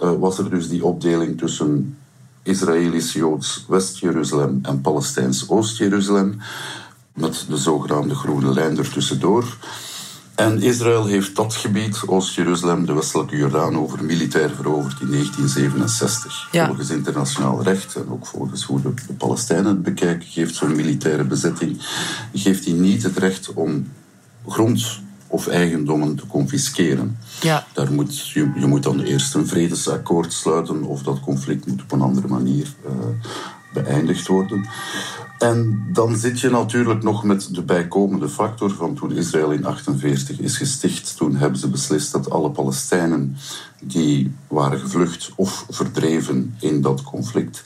uh, 0.00 0.12
was 0.18 0.38
er 0.38 0.50
dus 0.50 0.68
die 0.68 0.84
opdeling 0.84 1.38
tussen 1.38 1.96
Israëlisch-Joods 2.42 3.64
West-Jeruzalem 3.68 4.59
en 4.62 4.80
Palestijns 4.80 5.49
Oost-Jeruzalem, 5.49 6.40
met 7.14 7.45
de 7.49 7.57
zogenaamde 7.57 8.14
groene 8.14 8.52
lijn 8.52 8.78
ertussendoor. 8.78 9.57
En 10.35 10.62
Israël 10.62 11.07
heeft 11.07 11.37
dat 11.37 11.54
gebied, 11.54 12.02
Oost-Jeruzalem, 12.07 12.87
de 12.87 12.92
westelijke 12.92 13.37
Jordaan, 13.37 13.78
over 13.78 14.04
militair 14.04 14.50
veroverd 14.50 15.00
in 15.00 15.11
1967. 15.11 16.49
Volgens 16.52 16.90
internationaal 16.90 17.62
recht 17.62 17.95
en 17.95 18.11
ook 18.11 18.26
volgens 18.26 18.64
hoe 18.64 18.80
de, 18.80 18.95
de 19.07 19.12
Palestijnen 19.12 19.66
het 19.66 19.83
bekijken, 19.83 20.28
geeft 20.28 20.54
zo'n 20.54 20.76
militaire 20.76 21.25
bezetting 21.25 21.76
geeft 22.33 22.64
hij 22.64 22.75
niet 22.75 23.02
het 23.02 23.18
recht 23.18 23.52
om 23.52 23.88
grond 24.47 25.00
of 25.28 25.47
eigendommen 25.47 26.16
te 26.16 26.26
confisceren. 26.26 27.18
Ja. 27.40 27.66
Daar 27.73 27.92
moet, 27.92 28.28
je, 28.28 28.52
je 28.56 28.66
moet 28.66 28.82
dan 28.82 29.00
eerst 29.00 29.35
een 29.35 29.47
vredesakkoord 29.47 30.32
sluiten 30.32 30.82
of 30.82 31.02
dat 31.02 31.20
conflict 31.20 31.66
moet 31.66 31.82
op 31.82 31.92
een 31.92 32.00
andere 32.00 32.28
manier 32.28 32.75
uh, 32.87 32.92
beëindigd 33.72 34.26
worden. 34.26 34.66
En 35.38 35.87
dan 35.92 36.16
zit 36.16 36.40
je 36.40 36.50
natuurlijk 36.50 37.02
nog 37.02 37.25
met 37.25 37.54
de 37.54 37.62
bijkomende 37.62 38.28
factor 38.28 38.70
van 38.70 38.94
toen 38.94 39.12
Israël 39.12 39.50
in 39.50 39.64
48 39.64 40.40
is 40.40 40.56
gesticht. 40.56 41.16
Toen 41.16 41.37
hebben 41.37 41.58
ze 41.58 41.68
beslist 41.68 42.12
dat 42.12 42.30
alle 42.30 42.50
Palestijnen 42.50 43.37
die 43.80 44.32
waren 44.48 44.80
gevlucht 44.80 45.32
of 45.37 45.66
verdreven 45.68 46.56
in 46.60 46.80
dat 46.80 47.02
conflict, 47.02 47.62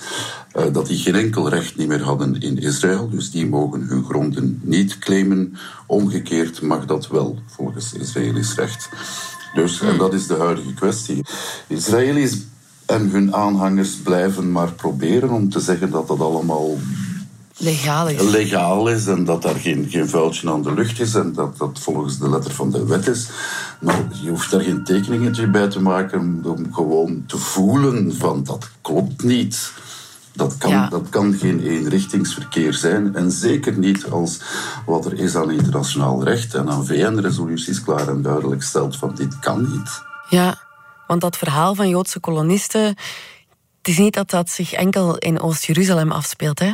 eh, 0.52 0.72
dat 0.72 0.86
die 0.86 0.98
geen 0.98 1.14
enkel 1.14 1.48
recht 1.48 1.76
niet 1.76 1.88
meer 1.88 2.02
hadden 2.02 2.40
in 2.40 2.58
Israël. 2.58 3.08
Dus 3.08 3.30
die 3.30 3.46
mogen 3.46 3.80
hun 3.80 4.04
gronden 4.04 4.60
niet 4.62 4.98
claimen. 4.98 5.56
Omgekeerd 5.86 6.62
mag 6.62 6.86
dat 6.86 7.08
wel 7.08 7.38
volgens 7.46 7.92
Israëlisch 7.92 8.54
recht. 8.54 8.88
Dus, 9.54 9.80
en 9.80 9.98
dat 9.98 10.14
is 10.14 10.26
de 10.26 10.36
huidige 10.36 10.74
kwestie. 10.74 11.24
Israëli's 11.66 12.38
en 12.92 13.10
hun 13.10 13.34
aanhangers 13.34 13.94
blijven 13.94 14.52
maar 14.52 14.72
proberen 14.72 15.30
om 15.30 15.50
te 15.50 15.60
zeggen 15.60 15.90
dat 15.90 16.08
dat 16.08 16.20
allemaal 16.20 16.78
legaal 17.56 18.08
is. 18.08 18.22
legaal 18.22 18.88
is 18.88 19.06
en 19.06 19.24
dat 19.24 19.42
daar 19.42 19.54
geen, 19.54 19.86
geen 19.88 20.08
vuiltje 20.08 20.50
aan 20.50 20.62
de 20.62 20.74
lucht 20.74 21.00
is 21.00 21.14
en 21.14 21.32
dat 21.32 21.58
dat 21.58 21.78
volgens 21.78 22.18
de 22.18 22.30
letter 22.30 22.50
van 22.50 22.70
de 22.70 22.86
wet 22.86 23.08
is. 23.08 23.28
Maar 23.80 24.04
je 24.22 24.30
hoeft 24.30 24.50
daar 24.50 24.60
geen 24.60 24.84
tekeningetje 24.84 25.46
bij 25.46 25.68
te 25.68 25.80
maken 25.80 26.42
om 26.44 26.72
gewoon 26.72 27.24
te 27.26 27.38
voelen 27.38 28.14
van 28.16 28.44
dat 28.44 28.70
klopt 28.80 29.22
niet. 29.22 29.72
Dat 30.34 30.56
kan, 30.58 30.86
dat 30.90 31.08
kan 31.08 31.34
geen 31.34 31.60
eenrichtingsverkeer 31.60 32.74
zijn. 32.74 33.14
En 33.14 33.30
zeker 33.30 33.78
niet 33.78 34.10
als 34.10 34.40
wat 34.86 35.06
er 35.06 35.18
is 35.18 35.36
aan 35.36 35.50
internationaal 35.50 36.24
recht 36.24 36.54
en 36.54 36.70
aan 36.70 36.86
VN-resoluties 36.86 37.82
klaar 37.82 38.08
en 38.08 38.22
duidelijk 38.22 38.62
stelt 38.62 38.96
van 38.96 39.14
dit 39.14 39.38
kan 39.38 39.70
niet. 39.72 40.02
Ja, 40.28 40.58
want 41.06 41.20
dat 41.20 41.36
verhaal 41.36 41.74
van 41.74 41.88
Joodse 41.88 42.20
kolonisten, 42.20 42.86
het 43.78 43.88
is 43.88 43.98
niet 43.98 44.14
dat 44.14 44.30
dat 44.30 44.50
zich 44.50 44.72
enkel 44.72 45.18
in 45.18 45.40
Oost-Jeruzalem 45.40 46.12
afspeelt, 46.12 46.58
hè? 46.58 46.72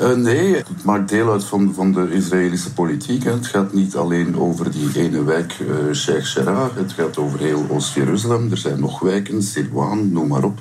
Uh, 0.00 0.14
nee, 0.14 0.56
het 0.56 0.84
maakt 0.84 1.08
deel 1.08 1.30
uit 1.30 1.44
van, 1.44 1.74
van 1.74 1.92
de 1.92 2.10
Israëlische 2.10 2.72
politiek. 2.72 3.24
Het 3.24 3.46
gaat 3.46 3.72
niet 3.72 3.96
alleen 3.96 4.38
over 4.38 4.70
die 4.70 4.90
ene 4.94 5.24
wijk, 5.24 5.58
uh, 5.58 5.94
Sheikh 5.94 6.34
Jarrah. 6.34 6.76
Het 6.76 6.92
gaat 6.92 7.18
over 7.18 7.38
heel 7.38 7.66
Oost-Jeruzalem. 7.68 8.50
Er 8.50 8.56
zijn 8.56 8.80
nog 8.80 9.00
wijken, 9.00 9.42
Silwan, 9.42 10.12
noem 10.12 10.28
maar 10.28 10.44
op, 10.44 10.58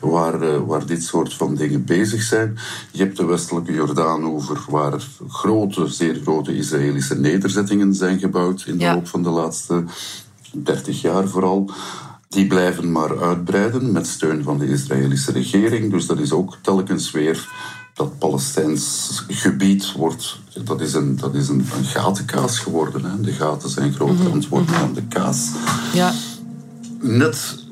waar, 0.00 0.42
uh, 0.42 0.56
waar 0.66 0.86
dit 0.86 1.04
soort 1.04 1.34
van 1.34 1.54
dingen 1.54 1.84
bezig 1.84 2.22
zijn. 2.22 2.58
Je 2.90 3.02
hebt 3.02 3.16
de 3.16 3.24
westelijke 3.24 3.72
Jordaan 3.72 4.24
over, 4.24 4.64
waar 4.68 4.92
grote, 5.28 5.86
zeer 5.86 6.20
grote 6.22 6.56
Israëlische 6.56 7.14
nederzettingen 7.14 7.94
zijn 7.94 8.18
gebouwd 8.18 8.64
in 8.66 8.78
de 8.78 8.84
loop 8.84 9.08
van 9.08 9.22
de 9.22 9.30
laatste 9.30 9.84
30 10.62 11.00
jaar 11.00 11.28
vooral. 11.28 11.70
Die 12.28 12.46
blijven 12.46 12.92
maar 12.92 13.22
uitbreiden 13.22 13.92
met 13.92 14.06
steun 14.06 14.42
van 14.42 14.58
de 14.58 14.66
Israëlische 14.66 15.32
regering. 15.32 15.90
Dus 15.90 16.06
dat 16.06 16.18
is 16.18 16.32
ook 16.32 16.56
telkens 16.62 17.10
weer 17.10 17.48
dat 17.98 18.18
Palestijns 18.18 19.10
gebied 19.28 19.92
wordt, 19.92 20.40
dat 20.64 20.80
is 20.80 20.94
een, 20.94 21.16
dat 21.16 21.34
is 21.34 21.48
een, 21.48 21.66
een 21.76 21.84
gatenkaas 21.84 22.58
geworden. 22.58 23.04
Hè. 23.04 23.20
De 23.20 23.32
gaten 23.32 23.70
zijn 23.70 23.92
groter 23.92 24.24
mm 24.24 24.42
-hmm. 24.48 24.66
dan 24.66 24.94
de 24.94 25.02
kaas. 25.08 25.50
Ja. 25.94 26.12
Net 27.00 27.64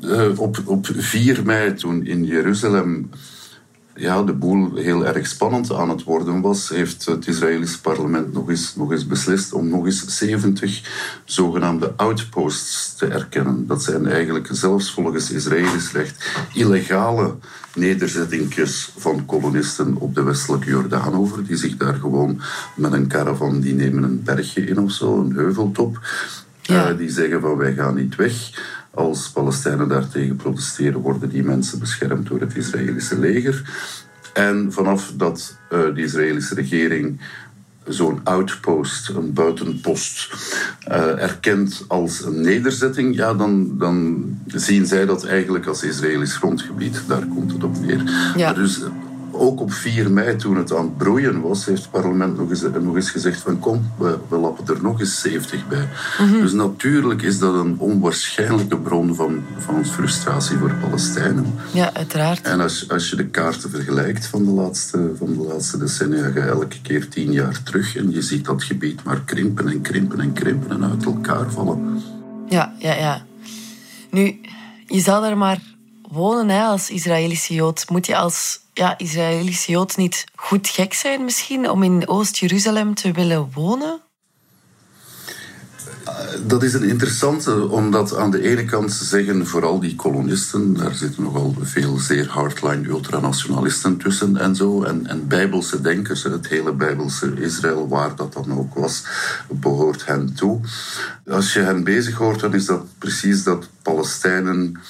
uh, 0.00 0.38
op, 0.38 0.62
op 0.64 0.88
4 0.96 1.42
mei, 1.44 1.74
toen 1.74 2.06
in 2.06 2.24
Jeruzalem 2.24 3.10
ja, 3.94 4.22
de 4.22 4.32
boel 4.32 4.74
heel 4.74 5.06
erg 5.06 5.26
spannend 5.26 5.72
aan 5.72 5.88
het 5.88 6.02
worden 6.02 6.40
was, 6.40 6.68
heeft 6.68 7.04
het 7.04 7.26
Israëlische 7.26 7.80
parlement 7.80 8.32
nog 8.32 8.48
eens, 8.48 8.76
nog 8.76 8.92
eens 8.92 9.06
beslist 9.06 9.52
om 9.52 9.68
nog 9.68 9.84
eens 9.84 10.18
70 10.18 10.82
zogenaamde 11.24 11.92
outposts 11.96 12.94
te 12.94 13.06
erkennen. 13.06 13.66
Dat 13.66 13.82
zijn 13.82 14.06
eigenlijk 14.06 14.48
zelfs 14.50 14.92
volgens 14.92 15.30
Israëlisch 15.30 15.92
recht 15.92 16.24
illegale 16.54 17.34
nederzettingjes 17.74 18.92
van 18.96 19.26
kolonisten 19.26 19.96
op 19.96 20.14
de 20.14 20.22
westelijke 20.22 20.70
Jordaan 20.70 21.14
over, 21.14 21.46
die 21.46 21.56
zich 21.56 21.76
daar 21.76 21.94
gewoon 21.94 22.40
met 22.76 22.92
een 22.92 23.08
caravan, 23.08 23.60
die 23.60 23.74
nemen 23.74 24.02
een 24.02 24.22
bergje 24.22 24.64
in 24.64 24.80
of 24.80 24.90
zo, 24.90 25.20
een 25.20 25.32
heuveltop. 25.32 26.00
Ja. 26.62 26.90
Uh, 26.90 26.98
die 26.98 27.10
zeggen 27.10 27.40
van 27.40 27.56
wij 27.56 27.74
gaan 27.74 27.94
niet 27.94 28.16
weg. 28.16 28.32
Als 28.94 29.30
Palestijnen 29.30 29.88
daartegen 29.88 30.36
protesteren, 30.36 31.00
worden 31.00 31.28
die 31.28 31.42
mensen 31.42 31.78
beschermd 31.78 32.28
door 32.28 32.40
het 32.40 32.56
Israëlische 32.56 33.18
leger. 33.18 33.62
En 34.34 34.72
vanaf 34.72 35.12
dat 35.16 35.56
uh, 35.72 35.94
de 35.94 36.02
Israëlische 36.02 36.54
regering 36.54 37.20
zo'n 37.86 38.20
outpost, 38.24 39.08
een 39.08 39.32
buitenpost, 39.32 40.34
uh, 40.88 41.22
erkent 41.22 41.84
als 41.88 42.24
een 42.24 42.40
nederzetting, 42.40 43.14
ja, 43.16 43.34
dan, 43.34 43.78
dan 43.78 44.24
zien 44.46 44.86
zij 44.86 45.06
dat 45.06 45.24
eigenlijk 45.24 45.66
als 45.66 45.82
Israëlisch 45.82 46.36
grondgebied. 46.36 47.02
Daar 47.06 47.26
komt 47.26 47.52
het 47.52 47.64
op 47.64 47.80
neer. 47.80 48.32
Ja. 48.36 48.52
Dus 48.52 48.80
ook 49.32 49.60
op 49.60 49.72
4 49.72 50.10
mei, 50.10 50.36
toen 50.36 50.56
het 50.56 50.72
aan 50.72 50.84
het 50.84 50.96
broeien 50.96 51.40
was, 51.40 51.66
heeft 51.66 51.82
het 51.82 51.90
parlement 51.90 52.36
nog 52.36 52.50
eens, 52.50 52.64
nog 52.80 52.94
eens 52.94 53.10
gezegd 53.10 53.40
van 53.40 53.58
kom, 53.58 53.92
we, 53.98 54.18
we 54.28 54.36
lappen 54.36 54.74
er 54.74 54.82
nog 54.82 55.00
eens 55.00 55.20
70 55.20 55.68
bij. 55.68 55.88
Mhm. 56.18 56.40
Dus 56.40 56.52
natuurlijk 56.52 57.22
is 57.22 57.38
dat 57.38 57.54
een 57.54 57.78
onwaarschijnlijke 57.78 58.76
bron 58.76 59.14
van, 59.14 59.44
van 59.58 59.86
frustratie 59.86 60.56
voor 60.56 60.74
Palestijnen. 60.74 61.54
Ja, 61.72 61.94
uiteraard. 61.94 62.40
En 62.40 62.60
als, 62.60 62.88
als 62.88 63.10
je 63.10 63.16
de 63.16 63.26
kaarten 63.26 63.70
vergelijkt 63.70 64.26
van 64.26 64.44
de, 64.44 64.50
laatste, 64.50 65.10
van 65.18 65.36
de 65.36 65.42
laatste 65.42 65.78
decennia, 65.78 66.30
ga 66.30 66.44
je 66.44 66.50
elke 66.50 66.80
keer 66.82 67.08
tien 67.08 67.32
jaar 67.32 67.62
terug 67.62 67.96
en 67.96 68.10
je 68.10 68.22
ziet 68.22 68.44
dat 68.44 68.62
gebied 68.62 69.04
maar 69.04 69.20
krimpen 69.24 69.68
en 69.68 69.80
krimpen 69.80 70.20
en 70.20 70.32
krimpen 70.32 70.70
en 70.70 70.84
uit 70.90 71.04
elkaar 71.04 71.50
vallen. 71.50 72.02
Ja, 72.48 72.74
ja, 72.78 72.94
ja. 72.94 73.24
Nu, 74.10 74.40
je 74.86 75.00
zal 75.00 75.24
er 75.24 75.36
maar 75.36 75.58
wonen 76.08 76.48
hè, 76.48 76.62
als 76.62 76.90
Israëlische 76.90 77.54
Jood. 77.54 77.84
Moet 77.88 78.06
je 78.06 78.16
als 78.16 78.60
ja, 78.72 78.98
Israëlische 78.98 79.70
Jood 79.70 79.96
niet 79.96 80.24
goed 80.34 80.68
gek 80.68 80.94
zijn 80.94 81.24
misschien 81.24 81.70
om 81.70 81.82
in 81.82 82.08
Oost-Jeruzalem 82.08 82.94
te 82.94 83.12
willen 83.12 83.50
wonen? 83.54 84.00
Dat 86.46 86.62
is 86.62 86.74
een 86.74 86.88
interessante, 86.88 87.68
omdat 87.68 88.16
aan 88.16 88.30
de 88.30 88.42
ene 88.42 88.64
kant 88.64 88.92
zeggen 88.92 89.46
vooral 89.46 89.80
die 89.80 89.94
kolonisten, 89.94 90.74
daar 90.74 90.94
zitten 90.94 91.22
nogal 91.22 91.54
veel 91.60 91.96
zeer 91.96 92.28
hardline 92.28 92.88
ultranationalisten 92.88 93.96
tussen 93.96 94.36
en 94.36 94.56
zo, 94.56 94.82
en, 94.82 95.06
en 95.06 95.28
bijbelse 95.28 95.80
denkers, 95.80 96.22
het 96.22 96.48
hele 96.48 96.72
bijbelse 96.72 97.40
Israël, 97.40 97.88
waar 97.88 98.16
dat 98.16 98.32
dan 98.32 98.58
ook 98.58 98.74
was, 98.74 99.04
behoort 99.50 100.06
hen 100.06 100.34
toe. 100.34 100.60
Als 101.26 101.52
je 101.52 101.60
hen 101.60 101.84
bezig 101.84 102.14
hoort, 102.14 102.40
dan 102.40 102.54
is 102.54 102.66
dat 102.66 102.84
precies 102.98 103.42
dat 103.42 103.68
Palestijnen 103.82 104.80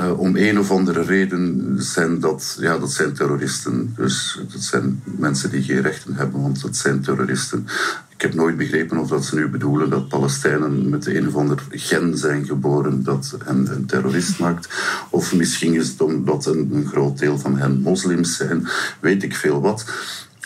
uh, 0.00 0.18
om 0.18 0.36
een 0.36 0.58
of 0.58 0.70
andere 0.70 1.02
reden 1.02 1.74
zijn 1.78 2.20
dat, 2.20 2.56
ja, 2.60 2.78
dat 2.78 2.92
zijn 2.92 3.12
terroristen. 3.12 3.94
Dus 3.96 4.40
dat 4.52 4.62
zijn 4.62 5.02
mensen 5.04 5.50
die 5.50 5.62
geen 5.62 5.80
rechten 5.80 6.14
hebben, 6.14 6.42
want 6.42 6.62
dat 6.62 6.76
zijn 6.76 7.00
terroristen. 7.00 7.66
Ik 8.08 8.22
heb 8.22 8.34
nooit 8.34 8.56
begrepen 8.56 8.98
of 8.98 9.08
dat 9.08 9.24
ze 9.24 9.34
nu 9.34 9.48
bedoelen 9.48 9.90
dat 9.90 10.08
Palestijnen 10.08 10.88
met 10.88 11.06
een 11.06 11.28
of 11.28 11.34
ander 11.34 11.62
gen 11.70 12.18
zijn 12.18 12.44
geboren 12.44 13.02
dat 13.04 13.36
hen 13.44 13.72
een 13.72 13.86
terrorist 13.86 14.38
maakt. 14.38 14.68
Of 15.10 15.34
misschien 15.34 15.74
is 15.74 15.88
het 15.88 16.00
omdat 16.00 16.46
een, 16.46 16.70
een 16.72 16.86
groot 16.86 17.18
deel 17.18 17.38
van 17.38 17.58
hen 17.58 17.80
moslims 17.80 18.36
zijn, 18.36 18.68
weet 19.00 19.22
ik 19.22 19.34
veel 19.34 19.60
wat. 19.60 19.84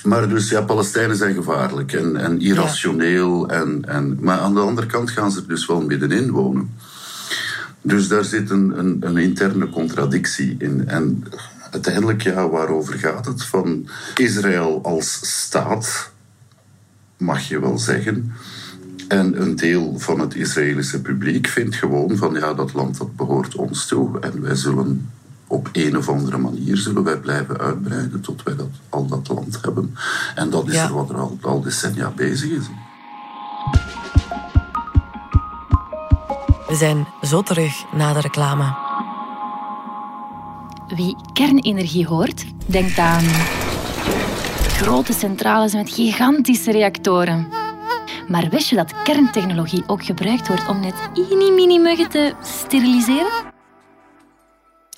Maar 0.05 0.29
dus 0.29 0.49
ja, 0.49 0.63
Palestijnen 0.63 1.17
zijn 1.17 1.35
gevaarlijk 1.35 1.93
en, 1.93 2.17
en 2.17 2.41
irrationeel. 2.41 3.49
En, 3.49 3.85
en, 3.85 4.19
maar 4.21 4.39
aan 4.39 4.55
de 4.55 4.61
andere 4.61 4.87
kant 4.87 5.11
gaan 5.11 5.33
ze 5.33 5.41
er 5.41 5.49
dus 5.49 5.67
wel 5.67 5.81
middenin 5.81 6.31
wonen. 6.31 6.71
Dus 7.87 8.09
daar 8.09 8.25
zit 8.25 8.51
een, 8.51 8.79
een, 8.79 8.97
een 9.01 9.17
interne 9.17 9.69
contradictie 9.69 10.55
in. 10.59 10.89
En 10.89 11.25
uiteindelijk, 11.71 12.23
ja, 12.23 12.49
waarover 12.49 12.99
gaat 12.99 13.27
het? 13.27 13.45
Van 13.45 13.89
Israël 14.17 14.81
als 14.83 15.19
staat, 15.43 16.11
mag 17.17 17.49
je 17.49 17.61
wel 17.61 17.79
zeggen. 17.79 18.33
En 19.09 19.41
een 19.41 19.57
deel 19.57 19.99
van 19.99 20.21
het 20.21 20.35
Israëlische 20.35 21.01
publiek 21.01 21.47
vindt 21.47 21.77
gewoon 21.77 22.17
van 22.17 22.35
ja, 22.35 22.55
dat 22.55 22.73
land 22.73 22.99
dat 22.99 23.17
behoort 23.17 23.55
ons 23.55 23.87
toe. 23.87 24.21
En 24.21 24.43
wij 24.43 24.55
zullen 24.55 25.11
op 25.47 25.69
een 25.73 25.97
of 25.97 26.09
andere 26.09 26.39
manier 26.39 26.77
zullen 26.77 27.05
wij 27.05 27.19
blijven 27.19 27.59
uitbreiden 27.59 28.21
tot 28.21 28.43
wij 28.43 28.57
dat, 28.57 28.71
al 28.89 29.07
dat 29.07 29.29
land 29.29 29.59
hebben. 29.63 29.97
En 30.35 30.51
dat 30.51 30.69
is 30.69 30.77
er 30.77 30.93
wat 30.93 31.11
er 31.11 31.17
al, 31.17 31.39
al 31.41 31.61
decennia 31.61 32.11
bezig 32.11 32.51
is. 32.51 32.65
We 36.67 36.75
zijn 36.75 37.07
zo 37.23 37.43
terug 37.43 37.85
na 37.93 38.13
de 38.13 38.21
reclame. 38.21 38.75
Wie 40.87 41.17
kernenergie 41.33 42.07
hoort, 42.07 42.45
denkt 42.67 42.99
aan 42.99 43.25
grote 44.67 45.13
centrales 45.13 45.75
met 45.75 45.91
gigantische 45.91 46.71
reactoren. 46.71 47.49
Maar 48.29 48.49
wist 48.49 48.69
je 48.69 48.77
dat 48.77 49.03
kerntechnologie 49.03 49.83
ook 49.87 50.05
gebruikt 50.05 50.49
wordt 50.49 50.69
om 50.69 50.81
net 50.81 50.95
mini-mini 51.15 51.79
muggen 51.79 52.09
te 52.09 52.35
steriliseren? 52.43 53.53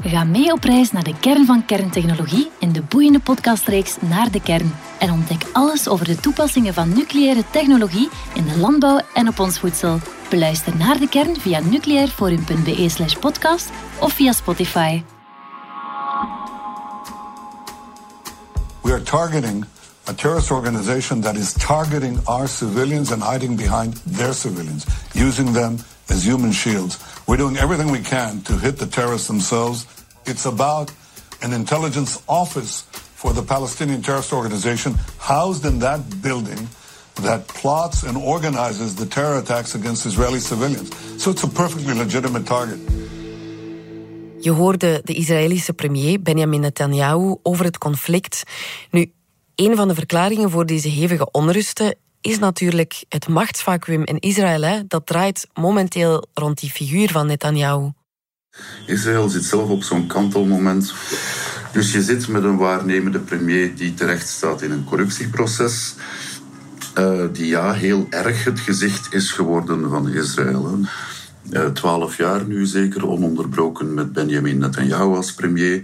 Ga 0.04 0.25
mee 0.25 0.52
op 0.52 0.64
reis 0.64 0.92
naar 0.92 1.04
de 1.04 1.18
kern 1.20 1.46
van 1.46 1.64
kerntechnologie 1.64 2.50
in 2.58 2.73
de 2.73 2.82
boeiende 2.82 3.20
podcastreeks 3.20 3.96
Naar 4.00 4.30
de 4.30 4.40
Kern. 4.40 4.75
En 4.98 5.10
ontdek 5.10 5.44
alles 5.52 5.88
over 5.88 6.06
de 6.06 6.16
toepassingen 6.16 6.74
van 6.74 6.88
nucleaire 6.88 7.44
technologie 7.50 8.08
in 8.34 8.44
de 8.44 8.58
landbouw 8.58 9.00
en 9.14 9.28
op 9.28 9.38
ons 9.38 9.58
voedsel. 9.58 9.98
Beluister 10.30 10.76
naar 10.76 10.98
de 10.98 11.08
kern 11.08 11.40
via 11.40 11.60
nucleairforum.be 11.60 12.88
slash 12.88 13.14
podcast 13.14 13.70
of 14.00 14.12
via 14.12 14.32
Spotify. 14.32 15.02
We 18.82 18.92
are 18.92 19.02
targeting 19.02 19.64
a 20.08 20.12
terrorist 20.12 20.50
organization 20.50 21.20
that 21.20 21.36
is 21.36 21.52
targeting 21.52 22.18
our 22.24 22.48
civilians 22.48 23.12
and 23.12 23.22
hiding 23.22 23.56
behind 23.56 24.00
their 24.16 24.34
civilians, 24.34 24.84
using 25.14 25.52
them 25.52 25.78
as 26.06 26.24
human 26.24 26.52
shields. 26.52 26.98
We're 27.26 27.38
doing 27.38 27.56
everything 27.56 27.90
we 27.90 28.00
can 28.00 28.42
to 28.42 28.58
hit 28.58 28.78
the 28.78 28.86
terrorists 28.86 29.26
themselves. 29.26 29.86
It's 30.24 30.46
about 30.46 30.92
an 31.42 31.52
intelligence 31.52 32.18
office 32.26 32.84
for 33.26 33.35
the 33.35 33.42
Palestinian 33.42 34.00
terrorist 34.00 34.33
organization 34.33 34.95
housed 35.16 35.64
in 35.64 35.78
that 35.78 36.00
building 36.21 36.68
that 37.23 37.47
plots 37.61 38.04
and 38.04 38.16
organizes 38.16 38.95
the 38.95 39.06
terror 39.06 39.38
attacks 39.38 39.75
against 39.75 40.06
Israeli 40.06 40.40
civilians. 40.40 40.88
So 41.16 41.30
it's 41.30 41.42
a 41.42 41.49
perfectly 41.49 41.95
legitimate 41.95 42.45
target. 42.45 42.78
Je 44.40 44.50
hoorde 44.50 45.00
de 45.04 45.12
Israëlische 45.12 45.73
premier 45.73 46.23
Benjamin 46.23 46.61
Netanyahu 46.61 47.37
over 47.42 47.64
het 47.64 47.78
conflict. 47.78 48.42
Nu, 48.90 49.12
een 49.54 49.76
van 49.76 49.88
de 49.88 49.95
verklaringen 49.95 50.50
voor 50.50 50.66
deze 50.66 50.88
hevige 50.88 51.30
onrusten 51.30 51.95
is 52.21 52.38
natuurlijk 52.38 53.04
het 53.09 53.28
machtsvacuum 53.28 54.04
in 54.04 54.18
Israël. 54.18 54.62
Hè? 54.62 54.87
Dat 54.87 55.06
draait 55.06 55.47
momenteel 55.54 56.26
rond 56.35 56.61
die 56.61 56.71
figuur 56.71 57.11
van 57.11 57.26
Netanyahu. 57.26 57.90
Israël 58.87 59.28
zit 59.28 59.45
zelf 59.45 59.68
op 59.68 59.83
zo'n 59.83 60.06
kantelmoment. 60.06 60.95
Dus 61.76 61.92
je 61.92 62.02
zit 62.02 62.28
met 62.28 62.45
een 62.45 62.56
waarnemende 62.56 63.18
premier 63.18 63.75
die 63.75 63.95
terecht 63.95 64.28
staat 64.28 64.62
in 64.62 64.71
een 64.71 64.85
corruptieproces. 64.85 65.95
Uh, 66.99 67.25
die 67.33 67.47
ja, 67.47 67.73
heel 67.73 68.06
erg 68.11 68.45
het 68.45 68.61
gezicht 68.61 69.14
is 69.14 69.30
geworden 69.30 69.90
van 69.90 70.09
Israël. 70.09 70.78
Uh, 71.50 71.66
twaalf 71.66 72.16
jaar 72.16 72.45
nu 72.45 72.66
zeker, 72.66 73.06
ononderbroken 73.06 73.95
met 73.95 74.12
Benjamin 74.12 74.59
Netanyahu 74.59 75.14
als 75.14 75.35
premier. 75.35 75.83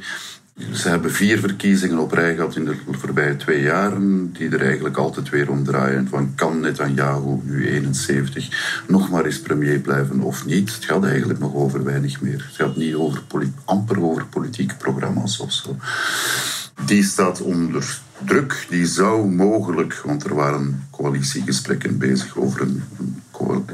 Ze 0.57 0.89
hebben 0.89 1.13
vier 1.13 1.39
verkiezingen 1.39 1.99
op 1.99 2.13
rij 2.13 2.35
gehad 2.35 2.57
in 2.57 2.65
de 2.65 2.77
voorbije 2.91 3.37
twee 3.37 3.63
jaren, 3.63 4.33
die 4.33 4.51
er 4.51 4.63
eigenlijk 4.63 4.97
altijd 4.97 5.29
weer 5.29 5.51
om 5.51 5.65
draaien. 5.65 6.09
Van 6.09 6.35
kan 6.35 6.61
Netanyahu, 6.61 7.41
nu 7.43 7.69
71, 7.69 8.83
nog 8.89 9.11
maar 9.11 9.25
eens 9.25 9.41
premier 9.41 9.79
blijven 9.79 10.21
of 10.21 10.47
niet? 10.47 10.75
Het 10.75 10.85
gaat 10.85 11.05
eigenlijk 11.05 11.39
nog 11.39 11.55
over 11.55 11.85
weinig 11.85 12.21
meer. 12.21 12.45
Het 12.47 12.57
gaat 12.57 12.77
niet 12.77 12.95
over 12.95 13.23
amper 13.65 14.03
over 14.03 14.27
politieke 14.27 14.77
programma's 14.77 15.41
of 15.41 15.53
zo. 15.53 15.77
Die 16.85 17.05
staat 17.05 17.41
onder 17.41 17.99
druk. 18.25 18.67
Die 18.69 18.87
zou 18.87 19.31
mogelijk, 19.31 20.01
want 20.05 20.25
er 20.25 20.35
waren 20.35 20.87
coalitiegesprekken 20.91 21.99
bezig 21.99 22.37
over 22.37 22.61
een, 22.61 22.83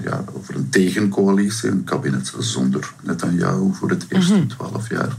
ja, 0.05 0.25
over 0.33 0.55
een 0.55 0.69
tegencoalitie, 0.71 1.71
een 1.71 1.85
kabinet 1.85 2.33
zonder 2.39 2.93
Netanyahu 3.03 3.75
voor 3.75 3.91
het 3.91 4.07
eerste 4.09 4.35
mhm. 4.35 4.47
twaalf 4.47 4.89
jaar. 4.89 5.17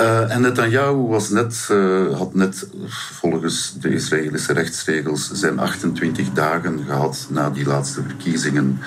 Uh, 0.00 0.30
en 0.30 0.40
Netanyahu 0.40 1.08
was 1.08 1.28
net, 1.28 1.68
uh, 1.70 2.16
had 2.16 2.34
net 2.34 2.66
volgens 3.12 3.74
de 3.80 3.88
Israëlische 3.88 4.52
rechtsregels 4.52 5.30
zijn 5.32 5.58
28 5.58 6.32
dagen 6.32 6.84
gehad 6.86 7.26
na 7.30 7.50
die 7.50 7.66
laatste 7.66 8.02
verkiezingen 8.02 8.78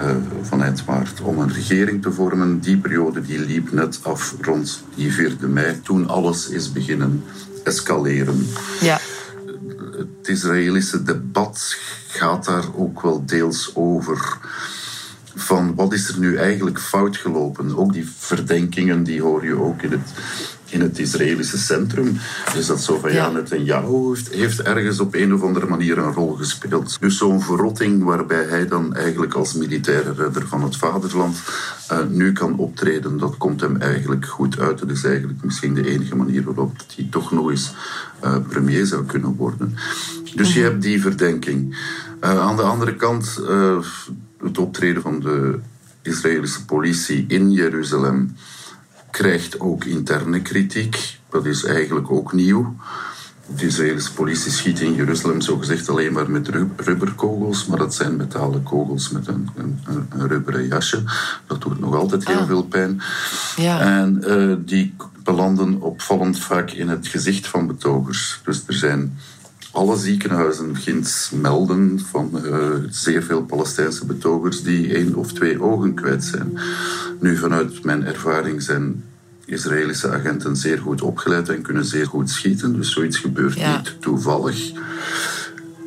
uh, 0.00 0.16
van 0.42 0.62
eind 0.62 0.86
maart 0.86 1.20
om 1.20 1.38
een 1.38 1.52
regering 1.52 2.02
te 2.02 2.12
vormen. 2.12 2.60
Die 2.60 2.76
periode 2.76 3.20
die 3.20 3.38
liep 3.38 3.72
net 3.72 3.98
af 4.02 4.34
rond 4.40 4.82
die 4.94 5.12
4 5.12 5.36
mei, 5.40 5.80
toen 5.82 6.08
alles 6.08 6.48
is 6.48 6.72
beginnen 6.72 7.24
escaleren. 7.64 8.46
Ja. 8.80 8.98
Het 9.96 10.28
Israëlische 10.28 11.02
debat 11.02 11.76
gaat 12.08 12.44
daar 12.44 12.64
ook 12.76 13.02
wel 13.02 13.24
deels 13.26 13.70
over 13.74 14.38
van 15.34 15.74
wat 15.74 15.92
is 15.92 16.08
er 16.08 16.18
nu 16.18 16.36
eigenlijk 16.36 16.80
fout 16.80 17.16
gelopen. 17.16 17.76
Ook 17.76 17.92
die 17.92 18.08
verdenkingen, 18.18 19.02
die 19.02 19.22
hoor 19.22 19.44
je 19.44 19.60
ook 19.60 19.82
in 19.82 19.90
het 19.90 20.12
in 20.74 20.80
het 20.80 20.98
Israëlische 20.98 21.58
centrum. 21.58 22.16
Dus 22.54 22.66
dat 22.66 22.82
zo 22.82 22.98
van 22.98 23.12
ja, 23.12 23.30
Netanyahu 23.30 24.08
heeft, 24.08 24.28
heeft 24.28 24.62
ergens 24.62 25.00
op 25.00 25.14
een 25.14 25.34
of 25.34 25.42
andere 25.42 25.66
manier 25.66 25.98
een 25.98 26.12
rol 26.12 26.32
gespeeld. 26.32 26.96
Dus 27.00 27.16
zo'n 27.16 27.42
verrotting 27.42 28.02
waarbij 28.02 28.44
hij 28.44 28.66
dan 28.66 28.94
eigenlijk 28.94 29.34
als 29.34 29.54
militaire 29.54 30.12
redder 30.12 30.48
van 30.48 30.62
het 30.62 30.76
vaderland 30.76 31.36
uh, 31.92 31.98
nu 32.08 32.32
kan 32.32 32.58
optreden, 32.58 33.18
dat 33.18 33.36
komt 33.36 33.60
hem 33.60 33.76
eigenlijk 33.76 34.26
goed 34.26 34.58
uit. 34.58 34.78
Dat 34.78 34.90
is 34.90 35.04
eigenlijk 35.04 35.44
misschien 35.44 35.74
de 35.74 35.88
enige 35.88 36.16
manier 36.16 36.42
waarop 36.44 36.76
hij 36.96 37.06
toch 37.10 37.32
nog 37.32 37.50
eens 37.50 37.74
uh, 38.24 38.36
premier 38.48 38.86
zou 38.86 39.04
kunnen 39.04 39.36
worden. 39.36 39.74
Dus 40.34 40.54
je 40.54 40.60
mhm. 40.60 40.70
hebt 40.70 40.82
die 40.82 41.00
verdenking. 41.00 41.76
Uh, 42.20 42.40
aan 42.40 42.56
de 42.56 42.62
andere 42.62 42.96
kant, 42.96 43.40
het 44.38 44.58
optreden 44.58 45.02
van 45.02 45.20
de 45.20 45.58
Israëlische 46.02 46.64
politie 46.64 47.24
in 47.28 47.50
Jeruzalem 47.50 48.34
krijgt 49.14 49.60
ook 49.60 49.84
interne 49.84 50.42
kritiek. 50.42 51.18
Dat 51.30 51.46
is 51.46 51.64
eigenlijk 51.64 52.10
ook 52.10 52.32
nieuw. 52.32 52.76
De 53.56 53.66
Israëlische 53.66 54.12
politie 54.12 54.50
schiet 54.50 54.80
in 54.80 54.94
Jeruzalem 54.94 55.40
zogezegd 55.40 55.88
alleen 55.88 56.12
maar 56.12 56.30
met 56.30 56.48
rubberkogels, 56.76 57.66
maar 57.66 57.78
dat 57.78 57.94
zijn 57.94 58.16
metalen 58.16 58.62
kogels 58.62 59.10
met 59.10 59.26
een, 59.26 59.48
een, 59.56 59.78
een 60.10 60.28
rubberen 60.28 60.66
jasje. 60.66 61.02
Dat 61.46 61.60
doet 61.60 61.80
nog 61.80 61.94
altijd 61.94 62.26
heel 62.26 62.38
ah. 62.38 62.46
veel 62.46 62.64
pijn. 62.64 63.02
Ja. 63.56 63.80
En 63.80 64.24
uh, 64.26 64.56
die 64.58 64.94
belanden 65.22 65.80
opvallend 65.80 66.38
vaak 66.38 66.70
in 66.70 66.88
het 66.88 67.06
gezicht 67.06 67.46
van 67.46 67.66
betogers. 67.66 68.40
Dus 68.44 68.62
er 68.66 68.74
zijn 68.74 69.18
alle 69.74 69.96
ziekenhuizen 69.96 70.76
ginds 70.76 71.30
melden 71.30 72.00
van 72.10 72.30
uh, 72.44 72.68
zeer 72.90 73.22
veel 73.22 73.42
Palestijnse 73.42 74.06
betogers 74.06 74.62
die 74.62 74.94
één 74.94 75.14
of 75.14 75.32
twee 75.32 75.62
ogen 75.62 75.94
kwijt 75.94 76.24
zijn. 76.24 76.58
Nu, 77.20 77.36
vanuit 77.36 77.84
mijn 77.84 78.06
ervaring 78.06 78.62
zijn 78.62 79.04
Israëlische 79.44 80.10
agenten 80.10 80.56
zeer 80.56 80.78
goed 80.78 81.02
opgeleid 81.02 81.48
en 81.48 81.62
kunnen 81.62 81.84
zeer 81.84 82.06
goed 82.06 82.30
schieten. 82.30 82.76
Dus 82.76 82.92
zoiets 82.92 83.18
gebeurt 83.18 83.56
niet 83.56 83.96
toevallig. 84.00 84.72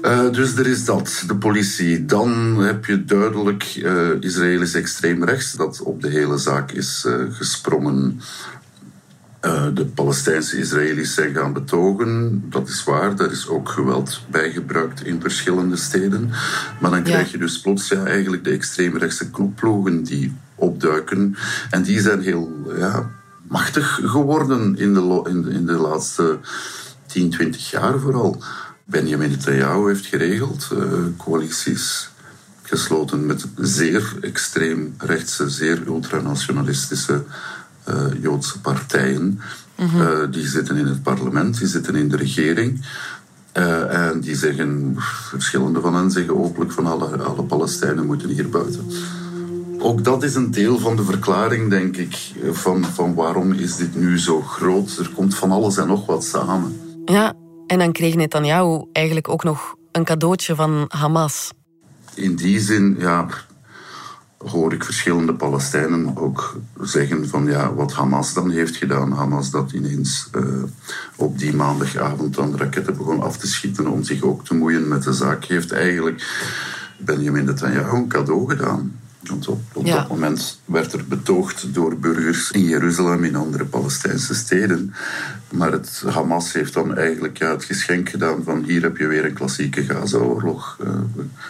Uh, 0.01 0.31
dus 0.31 0.55
er 0.55 0.67
is 0.67 0.85
dat, 0.85 1.23
de 1.27 1.35
politie. 1.35 2.05
Dan 2.05 2.63
heb 2.63 2.85
je 2.85 3.05
duidelijk 3.05 3.75
uh, 3.75 4.09
Israëlisch 4.19 4.73
extreemrechts 4.73 5.53
dat 5.53 5.81
op 5.81 6.01
de 6.01 6.09
hele 6.09 6.37
zaak 6.37 6.71
is 6.71 7.05
uh, 7.07 7.13
gesprongen. 7.29 8.21
De 9.73 9.85
Palestijnse 9.85 10.57
Israëli's 10.57 11.13
zijn 11.13 11.33
gaan 11.33 11.53
betogen. 11.53 12.43
Dat 12.49 12.67
is 12.67 12.83
waar, 12.83 13.15
daar 13.15 13.31
is 13.31 13.47
ook 13.47 13.69
geweld 13.69 14.21
bij 14.29 14.51
gebruikt 14.51 15.05
in 15.05 15.21
verschillende 15.21 15.75
steden. 15.75 16.29
Maar 16.79 16.91
dan 16.91 17.03
krijg 17.03 17.31
je 17.31 17.37
dus 17.37 17.61
plots 17.61 17.87
ja, 17.87 18.05
eigenlijk 18.05 18.43
de 18.43 18.49
extreemrechtse 18.49 19.29
knopploegen 19.29 20.03
die 20.03 20.35
opduiken. 20.55 21.35
En 21.69 21.83
die 21.83 21.99
zijn 21.99 22.21
heel 22.21 22.73
ja, 22.77 23.09
machtig 23.41 23.99
geworden 24.03 24.77
in 24.77 24.93
de, 24.93 25.25
in, 25.29 25.47
in 25.47 25.65
de 25.65 25.77
laatste 25.77 26.39
10, 27.05 27.29
20 27.29 27.69
jaar 27.69 27.99
vooral. 27.99 28.43
Benjamin 28.85 29.29
Netanyahu 29.29 29.87
heeft 29.87 30.05
geregeld 30.05 30.69
uh, 30.73 30.79
coalities 31.17 32.09
gesloten 32.61 33.25
met 33.25 33.45
zeer 33.55 34.13
extreem 34.21 34.95
rechtse, 34.97 35.49
zeer 35.49 35.81
ultranationalistische 35.85 37.23
Joodse 38.21 38.61
partijen. 38.61 39.21
Mm 39.21 40.31
die 40.31 40.47
zitten 40.47 40.77
in 40.77 40.85
het 40.85 41.03
parlement, 41.03 41.57
die 41.57 41.67
zitten 41.67 41.95
in 41.95 42.09
de 42.09 42.17
regering. 42.17 42.85
en 43.53 44.19
die 44.19 44.35
zeggen, 44.35 44.93
verschillende 44.97 45.81
van 45.81 45.95
hen 45.95 46.11
zeggen 46.11 46.37
openlijk 46.37 46.71
van 46.71 46.85
alle, 46.85 47.17
alle 47.17 47.43
Palestijnen 47.43 48.05
moeten 48.05 48.29
hier 48.29 48.49
buiten 48.49 48.85
ook 49.79 50.03
dat 50.03 50.23
is 50.23 50.35
een 50.35 50.51
deel 50.51 50.79
van 50.79 50.95
de 50.95 51.03
verklaring, 51.03 51.69
denk 51.69 51.97
ik, 51.97 52.33
van, 52.51 52.85
van 52.85 53.13
waarom 53.13 53.51
is 53.51 53.75
dit 53.75 53.95
nu 53.95 54.19
zo 54.19 54.41
groot. 54.41 54.97
Er 54.97 55.11
komt 55.15 55.35
van 55.35 55.51
alles 55.51 55.77
en 55.77 55.87
nog 55.87 56.05
wat 56.05 56.23
samen. 56.23 56.79
Ja, 57.05 57.33
en 57.67 57.79
dan 57.79 57.91
kreeg 57.91 58.15
Netanyahu 58.15 58.85
eigenlijk 58.91 59.29
ook 59.29 59.43
nog 59.43 59.75
een 59.91 60.03
cadeautje 60.03 60.55
van 60.55 60.85
Hamas. 60.87 61.51
In 62.13 62.35
die 62.35 62.59
zin, 62.59 62.95
ja, 62.99 63.27
hoor 64.37 64.73
ik 64.73 64.83
verschillende 64.83 65.33
Palestijnen 65.33 66.17
ook 66.17 66.59
zeggen 66.81 67.27
van 67.29 67.45
ja, 67.45 67.73
wat 67.73 67.93
Hamas 67.93 68.33
dan 68.33 68.49
heeft 68.49 68.75
gedaan. 68.75 69.11
Hamas 69.11 69.51
dat 69.51 69.71
ineens 69.71 70.29
uh, 70.35 70.63
op 71.15 71.39
die 71.39 71.55
maandagavond 71.55 72.35
dan 72.35 72.57
raketten 72.57 72.97
begon 72.97 73.21
af 73.21 73.37
te 73.37 73.47
schieten 73.47 73.87
om 73.87 74.03
zich 74.03 74.21
ook 74.21 74.45
te 74.45 74.55
moeien 74.55 74.87
met 74.87 75.03
de 75.03 75.13
zaak, 75.13 75.45
heeft 75.45 75.71
eigenlijk 75.71 76.45
Benjamin 76.97 77.45
Netanyahu 77.45 77.97
een 77.97 78.07
cadeau 78.07 78.49
gedaan. 78.49 78.99
Want 79.27 79.47
op, 79.47 79.61
op 79.73 79.85
dat 79.85 80.09
moment 80.09 80.59
werd 80.65 80.93
er 80.93 81.05
betoogd 81.07 81.73
door 81.73 81.97
burgers 81.97 82.51
in 82.51 82.63
Jeruzalem, 82.63 83.23
in 83.23 83.35
andere 83.35 83.65
Palestijnse 83.65 84.35
steden. 84.35 84.93
Maar 85.49 85.71
het 85.71 86.03
Hamas 86.07 86.53
heeft 86.53 86.73
dan 86.73 86.95
eigenlijk 86.97 87.37
ja, 87.37 87.51
het 87.51 87.63
geschenk 87.63 88.09
gedaan 88.09 88.43
van 88.43 88.63
hier 88.63 88.81
heb 88.81 88.97
je 88.97 89.07
weer 89.07 89.25
een 89.25 89.33
klassieke 89.33 89.83
Gaza-oorlog. 89.83 90.77
Uh, 90.83 90.89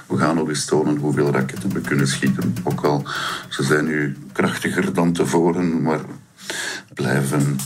we 0.07 0.17
gaan 0.17 0.35
nog 0.35 0.49
eens 0.49 0.65
tonen 0.65 0.97
hoeveel 0.97 1.31
raketten 1.31 1.73
we 1.73 1.81
kunnen 1.81 2.07
schieten. 2.07 2.55
Ook 2.63 2.81
al 2.81 3.03
ze 3.49 3.63
zijn 3.63 3.85
nu 3.85 4.17
krachtiger 4.31 4.93
dan 4.93 5.13
tevoren, 5.13 5.81
maar 5.81 6.01
blijven 6.93 7.59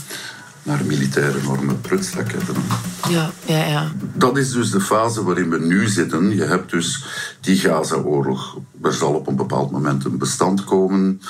naar 0.62 0.84
militaire 0.84 1.42
normen 1.42 1.80
prutsraketten. 1.80 2.54
Ja, 3.08 3.30
ja, 3.46 3.64
ja. 3.64 3.92
Dat 4.14 4.36
is 4.36 4.50
dus 4.50 4.70
de 4.70 4.80
fase 4.80 5.24
waarin 5.24 5.50
we 5.50 5.58
nu 5.58 5.88
zitten. 5.88 6.34
Je 6.36 6.44
hebt 6.44 6.70
dus 6.70 7.04
die 7.40 7.56
Gaza-oorlog. 7.56 8.58
Er 8.82 8.92
zal 8.92 9.14
op 9.14 9.26
een 9.26 9.36
bepaald 9.36 9.70
moment 9.70 10.04
een 10.04 10.18
bestand 10.18 10.64
komen. 10.64 11.20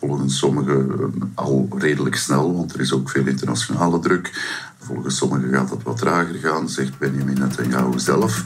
Volgens 0.00 0.38
sommigen 0.38 1.12
al 1.34 1.68
redelijk 1.78 2.16
snel, 2.16 2.56
want 2.56 2.74
er 2.74 2.80
is 2.80 2.92
ook 2.92 3.10
veel 3.10 3.26
internationale 3.26 3.98
druk. 3.98 4.30
Volgens 4.78 5.16
sommigen 5.16 5.52
gaat 5.52 5.68
dat 5.68 5.82
wat 5.82 5.96
trager 5.98 6.34
gaan, 6.34 6.68
zegt 6.68 6.98
Benjamin 6.98 7.38
Netanyahu 7.38 7.98
zelf. 7.98 8.44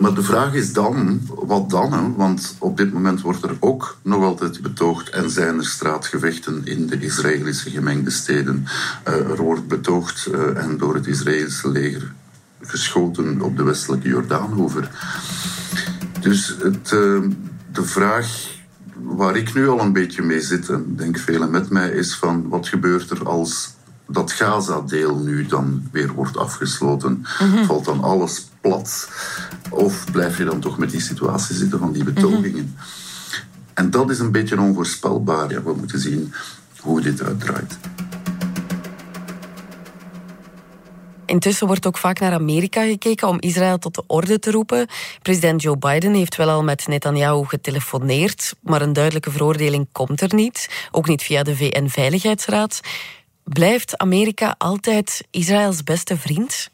Maar 0.00 0.14
de 0.14 0.22
vraag 0.22 0.54
is 0.54 0.72
dan, 0.72 1.20
wat 1.34 1.70
dan? 1.70 1.92
Hè? 1.92 2.12
Want 2.16 2.56
op 2.58 2.76
dit 2.76 2.92
moment 2.92 3.20
wordt 3.20 3.42
er 3.42 3.56
ook 3.58 3.98
nog 4.02 4.22
altijd 4.24 4.62
betoogd 4.62 5.08
en 5.08 5.30
zijn 5.30 5.58
er 5.58 5.66
straatgevechten 5.66 6.60
in 6.64 6.86
de 6.86 7.00
Israëlische 7.00 7.70
gemengde 7.70 8.10
steden. 8.10 8.66
Uh, 9.08 9.14
er 9.14 9.42
wordt 9.42 9.68
betoogd 9.68 10.28
uh, 10.32 10.62
en 10.62 10.78
door 10.78 10.94
het 10.94 11.06
Israëlische 11.06 11.68
leger 11.68 12.12
geschoten 12.60 13.40
op 13.40 13.56
de 13.56 13.62
westelijke 13.62 14.08
Jordaanhoever. 14.08 14.90
Dus 16.20 16.56
het, 16.62 16.90
uh, 16.94 17.22
de 17.72 17.82
vraag 17.82 18.58
waar 19.02 19.36
ik 19.36 19.54
nu 19.54 19.68
al 19.68 19.80
een 19.80 19.92
beetje 19.92 20.22
mee 20.22 20.40
zit, 20.40 20.68
en 20.68 20.96
denk 20.96 21.18
velen 21.18 21.50
met 21.50 21.70
mij, 21.70 21.90
is 21.90 22.14
van 22.14 22.48
wat 22.48 22.68
gebeurt 22.68 23.10
er 23.10 23.28
als 23.28 23.74
dat 24.06 24.32
Gaza-deel 24.32 25.18
nu 25.18 25.46
dan 25.46 25.88
weer 25.92 26.12
wordt 26.12 26.36
afgesloten? 26.36 27.12
Mm 27.12 27.50
-hmm. 27.50 27.64
Valt 27.64 27.84
dan 27.84 28.02
alles 28.02 28.49
plat? 28.60 29.08
Of 29.70 30.04
blijf 30.12 30.38
je 30.38 30.44
dan 30.44 30.60
toch 30.60 30.78
met 30.78 30.90
die 30.90 31.00
situatie 31.00 31.56
zitten 31.56 31.78
van 31.78 31.92
die 31.92 32.04
betogingen? 32.04 32.50
Mm 32.50 32.74
-hmm. 32.76 32.76
En 33.74 33.90
dat 33.90 34.10
is 34.10 34.18
een 34.18 34.32
beetje 34.32 34.60
onvoorspelbaar. 34.60 35.50
Ja, 35.50 35.62
we 35.62 35.74
moeten 35.74 35.98
zien 35.98 36.32
hoe 36.80 37.00
dit 37.00 37.22
uitdraait. 37.22 37.78
Intussen 41.26 41.66
wordt 41.66 41.86
ook 41.86 41.98
vaak 41.98 42.18
naar 42.18 42.32
Amerika 42.32 42.84
gekeken 42.84 43.28
om 43.28 43.40
Israël 43.40 43.78
tot 43.78 43.94
de 43.94 44.02
orde 44.06 44.38
te 44.38 44.50
roepen. 44.50 44.86
President 45.22 45.62
Joe 45.62 45.78
Biden 45.78 46.14
heeft 46.14 46.36
wel 46.36 46.48
al 46.48 46.62
met 46.62 46.86
Netanyahu 46.86 47.44
getelefoneerd, 47.44 48.54
maar 48.62 48.82
een 48.82 48.92
duidelijke 48.92 49.30
veroordeling 49.30 49.88
komt 49.92 50.20
er 50.20 50.34
niet. 50.34 50.88
Ook 50.90 51.08
niet 51.08 51.22
via 51.22 51.42
de 51.42 51.56
VN-veiligheidsraad. 51.56 52.80
Blijft 53.44 53.98
Amerika 53.98 54.54
altijd 54.58 55.24
Israëls 55.30 55.82
beste 55.84 56.16
vriend? 56.16 56.69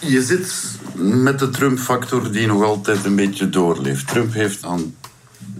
Je 0.00 0.22
zit 0.22 0.54
met 0.94 1.38
de 1.38 1.50
Trump-factor 1.50 2.32
die 2.32 2.46
nog 2.46 2.62
altijd 2.62 3.04
een 3.04 3.16
beetje 3.16 3.48
doorleeft. 3.48 4.08
Trump 4.08 4.32
heeft 4.32 4.64
aan 4.64 4.94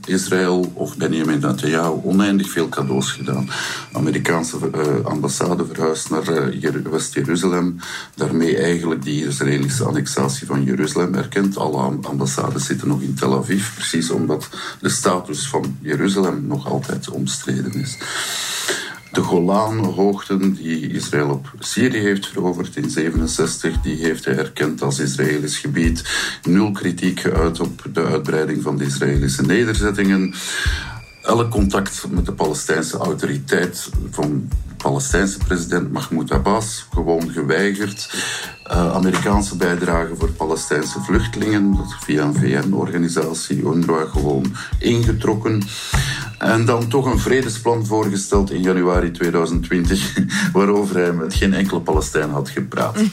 Israël 0.04 0.72
of 0.74 0.96
Benjamin 0.96 1.40
Netanyahu 1.40 2.00
oneindig 2.04 2.50
veel 2.50 2.68
cadeaus 2.68 3.12
gedaan. 3.12 3.50
Amerikaanse 3.92 4.56
uh, 4.74 5.04
ambassade 5.04 5.66
verhuisd 5.66 6.10
naar 6.10 6.52
uh, 6.52 6.70
West-Jeruzalem. 6.90 7.76
Daarmee 8.14 8.56
eigenlijk 8.56 9.02
die 9.02 9.26
Israëlische 9.26 9.84
annexatie 9.84 10.46
van 10.46 10.64
Jeruzalem 10.64 11.14
erkend. 11.14 11.56
Alle 11.56 11.98
ambassades 12.02 12.64
zitten 12.64 12.88
nog 12.88 13.00
in 13.00 13.14
Tel 13.14 13.38
Aviv, 13.38 13.74
precies 13.74 14.10
omdat 14.10 14.48
de 14.80 14.88
status 14.88 15.48
van 15.48 15.76
Jeruzalem 15.80 16.46
nog 16.46 16.66
altijd 16.66 17.10
omstreden 17.10 17.74
is. 17.74 17.96
De 19.12 19.20
Golanhoogten, 19.20 20.54
die 20.54 20.92
Israël 20.92 21.30
op 21.30 21.52
Syrië 21.58 21.98
heeft 21.98 22.26
veroverd 22.26 22.76
in 22.76 22.90
67, 22.90 23.80
die 23.80 23.96
heeft 23.96 24.24
hij 24.24 24.36
erkend 24.36 24.82
als 24.82 24.98
Israëlisch 24.98 25.58
gebied. 25.58 26.04
Nul 26.42 26.70
kritiek 26.70 27.20
geuit 27.20 27.60
op 27.60 27.84
de 27.92 28.04
uitbreiding 28.04 28.62
van 28.62 28.76
de 28.76 28.84
Israëlische 28.84 29.42
nederzettingen. 29.42 30.34
Elk 31.28 31.50
contact 31.50 32.04
met 32.10 32.26
de 32.26 32.32
Palestijnse 32.32 32.96
autoriteit 32.96 33.90
van 34.10 34.48
Palestijnse 34.76 35.38
president 35.38 35.92
Mahmoud 35.92 36.30
Abbas 36.30 36.86
gewoon 36.92 37.30
geweigerd. 37.30 38.10
Uh, 38.70 38.94
Amerikaanse 38.94 39.56
bijdrage 39.56 40.16
voor 40.16 40.30
Palestijnse 40.30 41.00
vluchtelingen, 41.00 41.74
dat 41.74 41.96
via 42.00 42.22
een 42.22 42.34
VN-organisatie, 42.34 43.62
UNRWA, 43.62 44.04
gewoon 44.04 44.54
ingetrokken. 44.78 45.62
En 46.38 46.64
dan 46.64 46.88
toch 46.88 47.06
een 47.06 47.18
vredesplan 47.18 47.86
voorgesteld 47.86 48.50
in 48.50 48.62
januari 48.62 49.10
2020, 49.10 50.18
waarover 50.52 50.96
hij 50.96 51.12
met 51.12 51.34
geen 51.34 51.54
enkele 51.54 51.80
Palestijn 51.80 52.30
had 52.30 52.48
gepraat. 52.48 52.96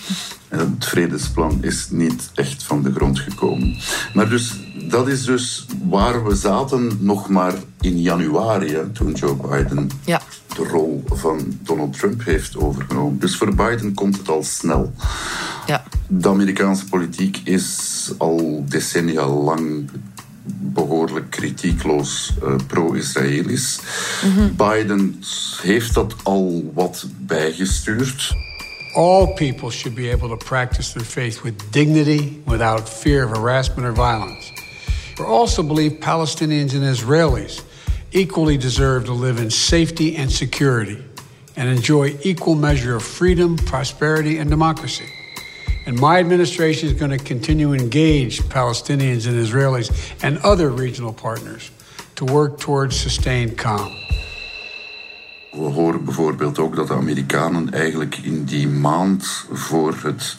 En 0.49 0.60
het 0.60 0.86
vredesplan 0.86 1.58
is 1.62 1.88
niet 1.89 2.30
echt 2.34 2.63
van 2.63 2.84
de 2.84 2.91
grond 2.93 3.19
gekomen. 3.19 3.78
Maar 4.13 4.30
dus, 4.30 4.54
dat 4.89 5.08
is 5.08 5.24
dus 5.24 5.65
waar 5.88 6.26
we 6.26 6.36
zaten 6.36 6.98
nog 7.00 7.30
maar 7.30 7.54
in 7.82 8.02
januari, 8.02 8.78
toen 8.93 9.12
Joe 9.12 9.36
Biden 9.36 9.89
ja. 10.06 10.21
de 10.56 10.63
rol 10.63 11.04
van 11.08 11.58
Donald 11.62 11.98
Trump 11.98 12.24
heeft 12.24 12.58
overgenomen. 12.58 13.19
Dus 13.19 13.38
voor 13.38 13.56
Biden 13.56 13.93
komt 13.93 14.17
het 14.17 14.30
al 14.30 14.43
snel. 14.43 14.93
Ja. 15.67 15.84
De 16.08 16.30
Amerikaanse 16.30 16.86
politiek 16.86 17.41
is 17.43 18.12
al 18.17 18.63
decennia 18.67 19.28
lang 19.28 19.89
behoorlijk 20.48 21.30
kritiekloos 21.30 22.34
uh, 22.43 22.56
pro-Israëlisch. 22.67 23.80
Mm 24.24 24.32
-hmm. 24.32 24.56
Biden 24.56 25.21
heeft 25.62 25.93
dat 25.93 26.15
al 26.24 26.71
wat 26.74 27.08
bijgestuurd. 27.17 28.34
All 28.93 29.34
people 29.34 29.71
should 29.71 29.95
be 29.95 30.12
able 30.13 30.30
to 30.30 30.38
practice 30.38 30.93
their 30.93 31.06
faith 31.06 31.41
with 31.41 31.54
dignity, 31.69 32.41
without 32.45 32.89
fear 32.89 33.26
of 33.26 33.38
harassment 33.38 33.88
or 33.88 33.93
violence. 33.93 34.64
We 35.17 35.23
also 35.25 35.63
believe 35.63 35.93
Palestinians 36.01 36.73
and 36.73 36.84
Israelis 36.84 37.63
equally 38.12 38.58
deserve 38.58 39.06
to 39.06 39.13
live 39.13 39.39
in 39.39 39.49
safety 39.49 40.15
and 40.17 40.30
security 40.32 41.04
and 41.56 41.69
enjoy 41.69 42.17
equal 42.23 42.56
measure 42.56 42.95
of 42.95 43.04
freedom, 43.04 43.56
prosperity, 43.56 44.38
and 44.38 44.49
democracy. 44.49 45.06
And 45.86 45.97
my 45.99 46.19
administration 46.19 46.89
is 46.89 46.95
going 46.95 47.12
to 47.12 47.23
continue 47.23 47.67
to 47.75 47.84
engage 47.84 48.41
Palestinians 48.49 49.28
and 49.28 49.38
Israelis 49.38 49.89
and 50.21 50.38
other 50.39 50.69
regional 50.69 51.13
partners 51.13 51.71
to 52.15 52.25
work 52.25 52.60
towards 52.60 52.99
sustained 52.99 53.58
calm. 53.58 53.91
We 55.51 55.71
horen 55.71 56.06
bijvoorbeeld 56.06 56.60
ook 56.60 56.75
dat 56.75 56.88
de 56.88 56.93
Amerikanen 56.93 57.73
eigenlijk 57.73 58.17
in 58.17 58.45
die 58.45 58.67
maand 58.67 59.45
voor 59.51 59.95
het 60.04 60.36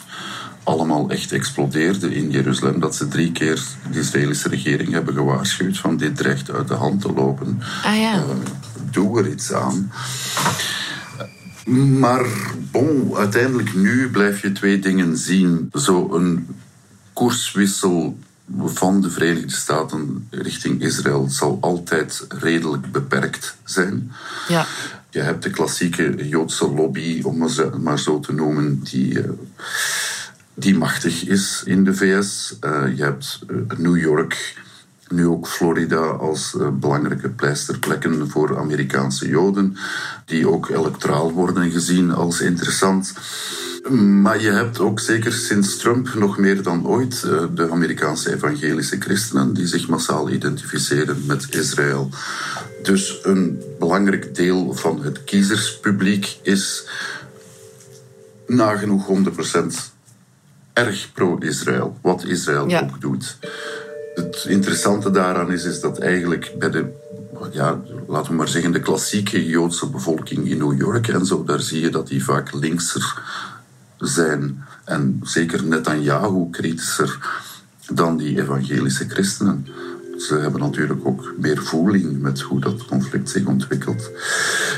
allemaal 0.67 1.09
echt 1.09 1.31
explodeerde 1.31 2.15
in 2.15 2.31
Jeruzalem, 2.31 2.79
dat 2.79 2.95
ze 2.95 3.07
drie 3.07 3.31
keer 3.31 3.61
de 3.91 3.99
Israëlische 3.99 4.49
regering 4.49 4.91
hebben 4.91 5.13
gewaarschuwd 5.13 5.77
van 5.77 5.97
dit 5.97 6.15
dreigt 6.15 6.51
uit 6.51 6.67
de 6.67 6.73
hand 6.73 7.01
te 7.01 7.13
lopen. 7.13 7.61
Ah 7.83 7.99
ja. 7.99 8.15
Uh, 8.15 8.23
doe 8.91 9.19
er 9.19 9.29
iets 9.29 9.53
aan. 9.53 9.91
Maar 11.99 12.25
bon, 12.71 13.15
uiteindelijk 13.15 13.75
nu 13.75 14.09
blijf 14.09 14.41
je 14.41 14.51
twee 14.51 14.79
dingen 14.79 15.17
zien. 15.17 15.69
Zo 15.73 16.13
een 16.13 16.47
koerswissel 17.13 18.17
van 18.63 19.01
de 19.01 19.09
Verenigde 19.09 19.55
Staten 19.55 20.27
richting 20.29 20.81
Israël 20.81 21.27
zal 21.29 21.57
altijd 21.61 22.25
redelijk 22.29 22.91
beperkt 22.91 23.57
zijn. 23.63 24.11
Ja. 24.47 24.65
Je 25.09 25.19
hebt 25.19 25.43
de 25.43 25.49
klassieke 25.49 26.27
Joodse 26.27 26.71
lobby, 26.71 27.21
om 27.23 27.41
het 27.41 27.81
maar 27.81 27.99
zo 27.99 28.19
te 28.19 28.33
noemen, 28.33 28.79
die, 28.83 29.13
uh, 29.13 29.29
die 30.59 30.77
machtig 30.77 31.25
is 31.25 31.61
in 31.65 31.83
de 31.83 31.93
VS. 31.93 32.57
Uh, 32.61 32.97
je 32.97 33.03
hebt 33.03 33.39
uh, 33.49 33.77
New 33.77 33.97
York, 33.97 34.55
nu 35.07 35.27
ook 35.27 35.47
Florida 35.47 36.05
als 36.05 36.55
uh, 36.57 36.67
belangrijke 36.69 37.29
pleisterplekken 37.29 38.29
voor 38.29 38.57
Amerikaanse 38.57 39.27
Joden, 39.27 39.77
die 40.25 40.49
ook 40.49 40.69
electoraal 40.69 41.31
worden 41.31 41.71
gezien 41.71 42.11
als 42.11 42.41
interessant. 42.41 43.13
Maar 43.91 44.41
je 44.41 44.49
hebt 44.49 44.79
ook 44.79 44.99
zeker 44.99 45.33
sinds 45.33 45.77
Trump 45.77 46.13
nog 46.13 46.37
meer 46.37 46.63
dan 46.63 46.87
ooit 46.87 47.23
eh, 47.23 47.43
de 47.53 47.69
Amerikaanse 47.71 48.33
evangelische 48.33 48.99
christenen 48.99 49.53
die 49.53 49.67
zich 49.67 49.87
massaal 49.87 50.29
identificeren 50.29 51.23
met 51.25 51.47
Israël. 51.49 52.09
Dus 52.83 53.19
een 53.23 53.61
belangrijk 53.79 54.35
deel 54.35 54.73
van 54.73 55.03
het 55.03 55.23
kiezerspubliek 55.23 56.37
is 56.41 56.87
nagenoeg 58.47 59.07
100% 59.07 59.96
erg 60.77 61.11
pro-Israël, 61.13 61.97
wat 62.01 62.23
Israël 62.23 62.81
ook 62.81 63.01
doet. 63.01 63.37
Het 64.15 64.45
interessante 64.47 65.11
daaraan 65.11 65.51
is, 65.51 65.63
is 65.63 65.79
dat 65.79 65.99
eigenlijk 65.99 66.53
bij 66.59 66.69
de, 66.69 66.85
ja, 67.51 67.81
laten 68.07 68.31
we 68.31 68.37
maar 68.37 68.47
zeggen, 68.47 68.71
de 68.71 68.79
klassieke 68.79 69.45
Joodse 69.45 69.89
bevolking 69.89 70.47
in 70.47 70.57
New 70.57 70.77
York 70.77 71.07
en 71.07 71.25
zo, 71.25 71.43
daar 71.43 71.61
zie 71.61 71.81
je 71.81 71.89
dat 71.89 72.07
die 72.07 72.23
vaak 72.23 72.53
linkser 72.53 73.21
zijn. 73.97 74.63
En 74.85 75.19
zeker 75.23 75.63
Netanyahu 75.63 76.49
kritischer 76.51 77.17
dan 77.93 78.17
die 78.17 78.41
evangelische 78.41 79.09
christenen. 79.09 79.67
Ze 80.17 80.35
hebben 80.35 80.61
natuurlijk 80.61 80.99
ook 81.03 81.33
meer 81.37 81.63
voeling 81.63 82.21
met 82.21 82.41
hoe 82.41 82.59
dat 82.59 82.85
conflict 82.85 83.29
zich 83.29 83.45
ontwikkelt. 83.45 84.11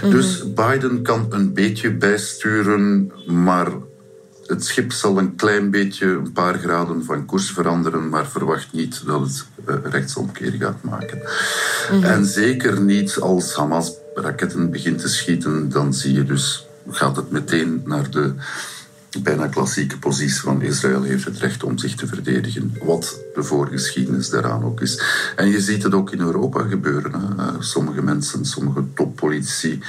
Mhm. 0.01 0.11
Dus 0.11 0.53
Biden 0.53 1.01
kan 1.01 1.25
een 1.29 1.53
beetje 1.53 1.93
bijsturen, 1.93 3.11
maar 3.27 3.71
het 4.49 4.65
schip 4.65 4.91
zal 4.91 5.17
een 5.17 5.35
klein 5.35 5.71
beetje, 5.71 6.05
een 6.05 6.31
paar 6.31 6.59
graden 6.59 7.05
van 7.05 7.25
koers 7.25 7.51
veranderen, 7.51 8.09
maar 8.09 8.27
verwacht 8.27 8.73
niet 8.73 9.05
dat 9.05 9.21
het 9.21 9.45
uh, 9.67 9.75
rechtsomkeer 9.83 10.51
gaat 10.51 10.83
maken. 10.83 11.21
Mhm. 11.91 12.03
En 12.03 12.25
zeker 12.25 12.81
niet 12.81 13.19
als 13.19 13.53
Hamas 13.53 13.91
raketten 14.13 14.71
begint 14.71 14.99
te 14.99 15.09
schieten, 15.09 15.69
dan 15.69 15.93
zie 15.93 16.13
je 16.13 16.23
dus, 16.23 16.67
gaat 16.89 17.15
het 17.15 17.31
meteen 17.31 17.81
naar 17.85 18.09
de 18.09 18.33
bijna 19.23 19.47
klassieke 19.47 19.97
positie 19.99 20.41
van 20.41 20.61
Israël 20.61 21.03
heeft 21.03 21.25
het 21.25 21.37
recht 21.37 21.63
om 21.63 21.77
zich 21.77 21.95
te 21.95 22.07
verdedigen, 22.07 22.77
wat 22.83 23.19
de 23.33 23.43
voorgeschiedenis 23.43 24.29
daaraan 24.29 24.63
ook 24.63 24.81
is. 24.81 25.01
En 25.35 25.49
je 25.49 25.61
ziet 25.61 25.83
het 25.83 25.93
ook 25.93 26.11
in 26.11 26.19
Europa 26.19 26.63
gebeuren. 26.63 27.13
Hè. 27.13 27.43
Eh, 27.43 27.53
sommige 27.59 28.01
mensen, 28.01 28.45
sommige 28.45 28.83
toppolitici 28.93 29.81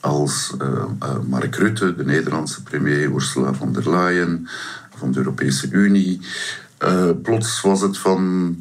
als 0.00 0.54
uh, 0.62 0.84
Mark 1.26 1.56
Rutte, 1.56 1.94
de 1.94 2.04
Nederlandse 2.04 2.62
premier, 2.62 3.10
Ursula 3.10 3.54
von 3.54 3.72
der 3.72 3.90
Leyen 3.90 4.48
van 4.96 5.12
de 5.12 5.18
Europese 5.18 5.68
Unie. 5.70 6.20
Uh, 6.84 7.10
plots 7.22 7.60
was 7.60 7.80
het 7.80 7.98
van 7.98 8.56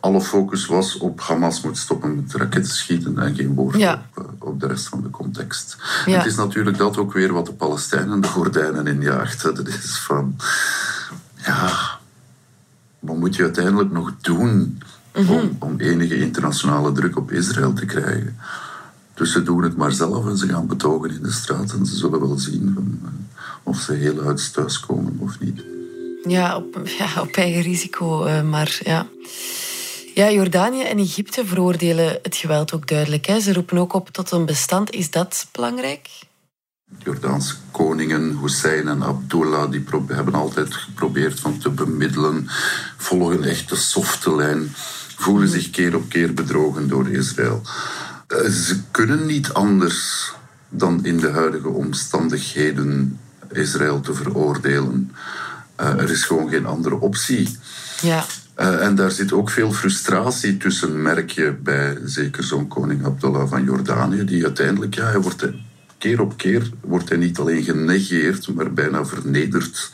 alle 0.00 0.20
focus 0.20 0.66
was 0.66 0.98
op 0.98 1.20
Hamas 1.20 1.60
moet 1.60 1.78
stoppen 1.78 2.16
met 2.16 2.34
raketten 2.34 2.72
schieten 2.72 3.18
en 3.18 3.34
geen 3.34 3.54
woord 3.54 3.76
op, 4.14 4.34
op, 4.38 4.60
de 4.60 4.66
rest 4.66 4.88
van 4.88 5.02
de 5.02 5.10
context. 5.10 5.76
Het 6.04 6.26
is 6.26 6.36
natuurlijk 6.36 6.76
dat 6.76 6.96
ook 6.96 7.12
weer 7.12 7.32
wat 7.32 7.46
de 7.46 7.52
Palestijnen 7.52 8.20
de 8.20 8.28
gordijnen 8.28 8.86
injaagt. 8.86 9.42
Dat 9.42 9.68
is 9.68 9.98
van, 9.98 10.36
ja, 11.34 11.70
wat 12.98 13.16
moet 13.16 13.36
je 13.36 13.42
uiteindelijk 13.42 13.90
nog 13.90 14.12
doen 14.20 14.82
om, 15.14 15.24
mhm. 15.24 15.46
om 15.58 15.80
enige 15.80 16.18
internationale 16.18 16.92
druk 16.92 17.16
op 17.16 17.32
Israël 17.32 17.72
te 17.72 17.86
krijgen? 17.86 18.38
Dus 19.18 19.32
ze 19.32 19.42
doen 19.42 19.62
het 19.62 19.76
maar 19.76 19.92
zelf 19.92 20.26
en 20.26 20.36
ze 20.36 20.48
gaan 20.48 20.66
betogen 20.66 21.10
in 21.10 21.22
de 21.22 21.32
straat. 21.32 21.72
En 21.72 21.86
ze 21.86 21.96
zullen 21.96 22.20
wel 22.20 22.38
zien 22.38 22.72
van, 22.74 22.98
uh, 23.02 23.08
of 23.62 23.78
ze 23.78 23.92
heel 23.92 24.20
uit 24.20 24.52
thuiskomen 24.52 25.16
of 25.18 25.40
niet. 25.40 25.64
Ja, 26.26 26.56
op, 26.56 26.80
ja, 26.98 27.20
op 27.20 27.36
eigen 27.36 27.62
risico. 27.62 28.26
Uh, 28.26 28.42
maar 28.42 28.80
ja. 28.84 29.06
Ja, 30.14 30.30
Jordanië 30.30 30.82
en 30.82 30.98
Egypte 30.98 31.46
veroordelen 31.46 32.18
het 32.22 32.36
geweld 32.36 32.72
ook 32.72 32.86
duidelijk. 32.86 33.26
Hè. 33.26 33.40
Ze 33.40 33.52
roepen 33.52 33.78
ook 33.78 33.92
op 33.92 34.08
tot 34.08 34.30
een 34.30 34.46
bestand. 34.46 34.90
Is 34.90 35.10
dat 35.10 35.46
belangrijk? 35.52 36.08
Jordaanse 36.98 37.54
koningen 37.70 38.38
Hussein 38.38 38.88
en 38.88 39.02
Abdullah 39.02 39.70
die 39.70 39.84
hebben 40.06 40.34
altijd 40.34 40.74
geprobeerd 40.74 41.40
van 41.40 41.58
te 41.58 41.70
bemiddelen, 41.70 42.46
volgen 42.96 43.44
echt 43.44 43.68
de 43.68 43.76
softe 43.76 44.34
lijn, 44.34 44.72
voelen 45.16 45.48
zich 45.48 45.70
keer 45.70 45.96
op 45.96 46.08
keer 46.08 46.34
bedrogen 46.34 46.88
door 46.88 47.08
Israël. 47.08 47.62
Eh, 48.28 48.50
ze 48.50 48.80
kunnen 48.90 49.26
niet 49.26 49.52
anders 49.52 50.32
dan 50.68 51.04
in 51.04 51.16
de 51.16 51.30
huidige 51.30 51.68
omstandigheden 51.68 53.18
Israël 53.52 54.00
te 54.00 54.14
veroordelen. 54.14 55.12
Uh, 55.80 55.88
er 55.88 56.10
is 56.10 56.24
gewoon 56.24 56.48
geen 56.48 56.66
andere 56.66 57.00
optie. 57.00 57.58
Ja. 58.02 58.24
Uh, 58.58 58.84
en 58.84 58.94
daar 58.94 59.10
zit 59.10 59.32
ook 59.32 59.50
veel 59.50 59.72
frustratie 59.72 60.56
tussen, 60.56 61.02
merk 61.02 61.30
je 61.30 61.56
bij 61.62 61.98
zeker 62.04 62.44
zo'n 62.44 62.68
koning 62.68 63.04
Abdullah 63.04 63.48
van 63.48 63.64
Jordanië, 63.64 64.24
die 64.24 64.44
uiteindelijk, 64.44 64.94
ja, 64.94 65.04
hij 65.04 65.20
wordt 65.20 65.46
keer 65.98 66.20
op 66.20 66.36
keer 66.36 66.70
wordt 66.80 67.08
hij 67.08 67.18
niet 67.18 67.38
alleen 67.38 67.62
genegeerd, 67.62 68.54
maar 68.54 68.72
bijna 68.72 69.06
vernederd 69.06 69.92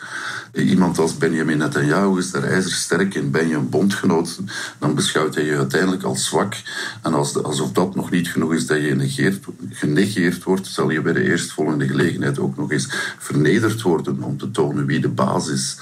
Iemand 0.55 0.99
als 0.99 1.17
Benjamin 1.17 1.59
Netanyahu 1.59 2.19
is 2.19 2.31
daar 2.31 2.43
ijzersterk 2.43 3.15
in. 3.15 3.31
Ben 3.31 3.49
je 3.49 3.55
een 3.55 3.69
bondgenoot, 3.69 4.39
dan 4.79 4.95
beschouwt 4.95 5.35
hij 5.35 5.45
je 5.45 5.57
uiteindelijk 5.57 6.03
als 6.03 6.27
zwak. 6.27 6.57
En 7.03 7.15
als 7.15 7.43
alsof 7.43 7.73
dat 7.73 7.95
nog 7.95 8.11
niet 8.11 8.29
genoeg 8.29 8.55
is 8.55 8.67
dat 8.67 8.79
je 8.79 9.39
genegeerd 9.71 10.45
wordt, 10.45 10.67
zal 10.67 10.91
je 10.91 11.01
bij 11.01 11.13
de 11.13 11.23
eerstvolgende 11.23 11.87
gelegenheid 11.87 12.39
ook 12.39 12.57
nog 12.57 12.73
eens 12.73 12.89
vernederd 13.19 13.83
worden 13.83 14.23
om 14.23 14.39
te 14.39 14.51
tonen 14.51 14.87
wie 14.87 15.01
de 15.01 15.09
baas 15.09 15.49
is. 15.49 15.79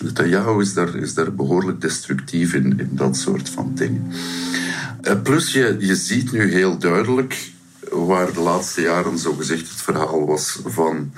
Netanyahu 0.00 0.60
is 0.60 0.74
daar, 0.74 0.94
is 0.94 1.14
daar 1.14 1.34
behoorlijk 1.34 1.80
destructief 1.80 2.54
in, 2.54 2.78
in 2.78 2.90
dat 2.90 3.16
soort 3.16 3.48
van 3.48 3.72
dingen. 3.74 4.12
Eh, 5.00 5.22
plus, 5.22 5.52
je, 5.52 5.76
je 5.78 5.96
ziet 5.96 6.32
nu 6.32 6.52
heel 6.52 6.78
duidelijk 6.78 7.50
waar 7.90 8.32
de 8.32 8.40
laatste 8.40 8.80
jaren 8.80 9.18
zogezegd 9.18 9.68
het 9.68 9.82
verhaal 9.82 10.26
was 10.26 10.58
van 10.64 11.12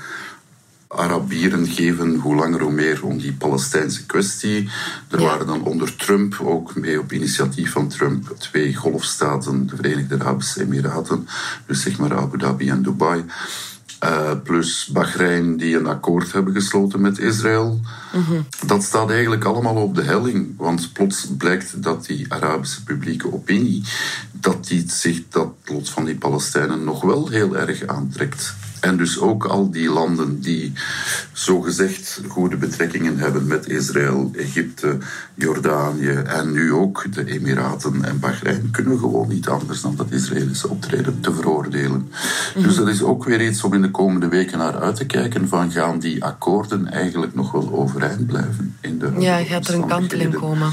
Arabieren 0.97 1.67
geven 1.67 2.15
hoe 2.15 2.35
langer 2.35 2.61
hoe 2.61 2.73
meer 2.73 3.05
om 3.05 3.19
die 3.19 3.33
Palestijnse 3.33 4.07
kwestie. 4.07 4.69
Er 5.11 5.21
waren 5.23 5.47
dan 5.47 5.63
onder 5.63 5.97
Trump, 5.97 6.41
ook 6.43 6.75
mee 6.75 7.01
op 7.01 7.13
initiatief 7.13 7.73
van 7.73 7.89
Trump, 7.89 8.35
twee 8.39 8.75
golfstaten, 8.75 9.67
de 9.67 9.77
Verenigde 9.77 10.19
Arabische 10.19 10.63
Emiraten, 10.63 11.29
dus 11.67 11.83
zeg 11.83 11.99
maar 11.99 12.17
Abu 12.17 12.39
Dhabi 12.39 12.69
en 12.69 12.83
Dubai. 12.83 13.25
Uh, 14.05 14.31
plus 14.43 14.87
Bahrein, 14.87 15.57
die 15.57 15.77
een 15.77 15.87
akkoord 15.87 16.33
hebben 16.33 16.55
gesloten 16.55 17.01
met 17.01 17.19
Israël. 17.19 17.81
Mhm. 18.13 18.41
Dat 18.67 18.83
staat 18.83 19.11
eigenlijk 19.11 19.45
allemaal 19.45 19.75
op 19.75 19.95
de 19.95 20.03
helling. 20.03 20.55
Want 20.57 20.93
plots 20.93 21.27
blijkt 21.39 21.83
dat 21.83 22.07
die 22.07 22.33
Arabische 22.33 22.83
publieke 22.83 23.33
opinie... 23.33 23.83
dat 24.33 24.67
die 24.67 24.85
zich 24.87 25.23
dat 25.29 25.49
lot 25.65 25.91
van 25.91 26.05
die 26.05 26.17
Palestijnen 26.17 26.85
nog 26.85 27.03
wel 27.03 27.29
heel 27.29 27.57
erg 27.57 27.87
aantrekt. 27.87 28.55
En 28.85 28.97
dus 28.97 29.21
ook 29.21 29.45
al 29.45 29.71
die 29.71 29.91
landen 29.91 30.41
die 30.41 30.73
zogezegd 31.33 32.21
goede 32.29 32.57
betrekkingen 32.57 33.19
hebben 33.19 33.47
met 33.47 33.69
Israël, 33.69 34.31
Egypte, 34.37 34.99
Jordanië 35.35 36.11
en 36.11 36.53
nu 36.53 36.73
ook 36.73 37.13
de 37.13 37.25
Emiraten 37.25 38.05
en 38.05 38.19
Bahrein 38.19 38.69
kunnen 38.71 38.99
gewoon 38.99 39.29
niet 39.29 39.49
anders 39.49 39.81
dan 39.81 39.97
dat 39.97 40.11
Israëlische 40.11 40.69
optreden 40.69 41.21
te 41.21 41.35
veroordelen. 41.35 42.11
Dus 42.55 42.77
dat 42.77 42.89
is 42.89 43.03
ook 43.03 43.25
weer 43.25 43.47
iets 43.47 43.63
om 43.63 43.73
in 43.75 43.83
de 43.83 43.91
komende 43.91 44.29
weken 44.29 44.59
naar 44.59 44.81
uit 44.81 44.97
te 44.97 45.07
kijken 45.07 45.49
van 45.49 45.71
gaan 45.71 45.99
die 45.99 46.25
akkoorden 46.25 46.91
eigenlijk 46.91 47.35
nog 47.35 47.53
wel 47.53 47.73
overeind 47.73 48.27
blijven 48.27 48.77
in 48.81 48.99
de 48.99 49.13
Ja, 49.19 49.45
gaat 49.45 49.69
er 49.69 49.75
een 49.75 49.87
kanteling 49.87 50.35
komen? 50.35 50.73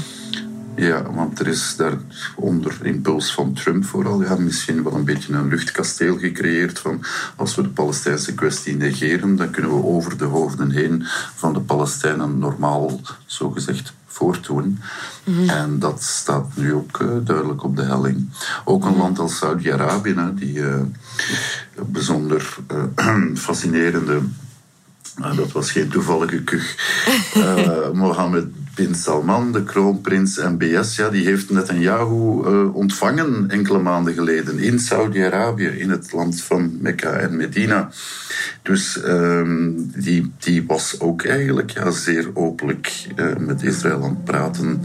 Ja, 0.76 1.12
want 1.12 1.40
er 1.40 1.46
is 1.46 1.76
daar 1.76 1.96
onder 2.36 2.78
impuls 2.82 3.34
van 3.34 3.52
Trump 3.52 3.84
vooral 3.84 4.22
ja, 4.22 4.36
misschien 4.36 4.82
wel 4.82 4.94
een 4.94 5.04
beetje 5.04 5.32
een 5.32 5.48
luchtkasteel 5.48 6.18
gecreëerd 6.18 6.78
van 6.78 7.04
als 7.36 7.54
we 7.54 7.62
de 7.62 7.68
Palestijnse 7.68 8.34
kwestie 8.34 8.76
negeren, 8.76 9.36
dan 9.36 9.50
kunnen 9.50 9.70
we 9.70 9.84
over 9.84 10.16
de 10.18 10.24
hoofden 10.24 10.70
heen 10.70 11.02
van 11.34 11.52
de 11.52 11.60
Palestijnen 11.60 12.38
normaal, 12.38 13.00
zogezegd, 13.26 13.92
voortdoen. 14.06 14.80
Mm 15.24 15.48
En 15.48 15.78
dat 15.78 16.02
staat 16.02 16.46
nu 16.54 16.74
ook 16.74 17.00
uh, 17.00 17.08
duidelijk 17.24 17.64
op 17.64 17.76
de 17.76 17.82
helling. 17.82 18.28
Ook 18.64 18.84
een 18.84 18.90
mhm. 18.90 19.00
land 19.00 19.18
als 19.18 19.36
Saudi-Arabië, 19.36 20.14
die 20.34 20.54
uh, 20.54 20.80
bijzonder 21.86 22.56
uh, 22.96 23.34
fascinerende 23.46 24.20
dat 25.36 25.52
was 25.52 25.70
geen 25.70 25.88
toevallige 25.88 26.42
kuch. 26.42 26.76
Mohammed 27.92 28.46
bin 28.74 28.94
Salman, 28.94 29.52
de 29.52 29.64
kroonprins 29.64 30.36
MBS, 30.36 30.96
ja, 30.96 31.08
die 31.08 31.24
heeft 31.24 31.50
Netanyahu 31.50 32.42
uh, 32.44 32.74
ontvangen 32.74 33.50
enkele 33.50 33.78
maanden 33.78 34.14
geleden 34.14 34.58
in 34.58 34.78
Saudi-Arabië, 34.78 35.66
in 35.66 35.90
het 35.90 36.12
land 36.12 36.42
van 36.42 36.76
Mekka 36.80 37.12
en 37.12 37.36
Medina. 37.36 37.90
Dus 38.62 39.00
uh, 39.04 39.48
die, 39.96 40.32
die 40.38 40.66
was 40.66 41.00
ook 41.00 41.24
eigenlijk 41.24 41.70
ja, 41.70 41.90
zeer 41.90 42.30
openlijk 42.34 43.06
uh, 43.16 43.36
met 43.36 43.62
Israël 43.62 44.02
aan 44.02 44.08
het 44.08 44.24
praten. 44.24 44.80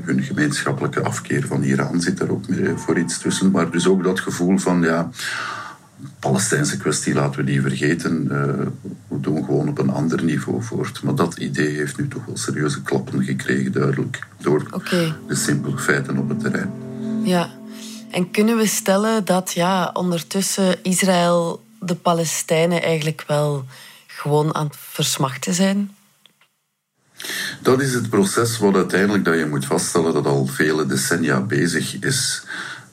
Hun 0.00 0.22
gemeenschappelijke 0.22 1.00
afkeer 1.00 1.46
van 1.46 1.62
Iran 1.62 2.00
zit 2.00 2.18
daar 2.18 2.30
ook 2.30 2.44
voor 2.76 2.98
iets 2.98 3.18
tussen. 3.18 3.50
Maar 3.50 3.70
dus 3.70 3.86
ook 3.86 4.04
dat 4.04 4.20
gevoel 4.20 4.58
van 4.58 4.82
ja 4.82 5.10
Palestijnse 6.18 6.76
kwestie 6.76 7.14
laten 7.14 7.40
we 7.40 7.44
die 7.44 7.60
vergeten. 7.60 8.22
Uh, 8.24 8.42
we 9.08 9.20
doen 9.20 9.44
gewoon 9.44 9.68
op 9.68 9.78
een 9.78 9.90
ander 9.90 10.24
niveau 10.24 10.62
voort. 10.62 11.02
Maar 11.02 11.14
dat 11.14 11.36
idee 11.36 11.76
heeft 11.76 11.98
nu 11.98 12.08
toch 12.08 12.24
wel 12.24 12.36
serieuze 12.36 12.82
klappen 12.82 13.24
gekregen, 13.24 13.72
duidelijk. 13.72 14.26
Door 14.38 14.82
de 15.28 15.34
simpele 15.34 15.78
feiten 15.78 16.18
op 16.18 16.28
het 16.28 16.40
terrein. 16.40 16.70
Ja. 17.22 17.50
En 18.10 18.30
kunnen 18.30 18.56
we 18.56 18.66
stellen 18.66 19.24
dat 19.24 19.52
ja, 19.52 19.90
ondertussen 19.92 20.82
Israël 20.82 21.64
de 21.80 21.94
Palestijnen 21.94 22.82
eigenlijk 22.82 23.24
wel 23.26 23.64
gewoon 24.06 24.54
aan 24.54 24.66
het 24.66 24.76
versmachten 24.78 25.54
zijn? 25.54 25.90
Dat 27.62 27.80
is 27.80 27.94
het 27.94 28.10
proces 28.10 28.58
wat 28.58 28.74
uiteindelijk 28.74 29.24
dat 29.24 29.38
je 29.38 29.46
moet 29.46 29.66
vaststellen 29.66 30.12
dat 30.12 30.26
al 30.26 30.46
vele 30.46 30.86
decennia 30.86 31.40
bezig 31.40 32.00
is. 32.00 32.42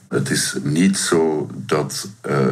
Het 0.08 0.30
is 0.30 0.56
niet 0.64 0.98
zo 0.98 1.50
dat 1.54 2.08
uh, 2.30 2.48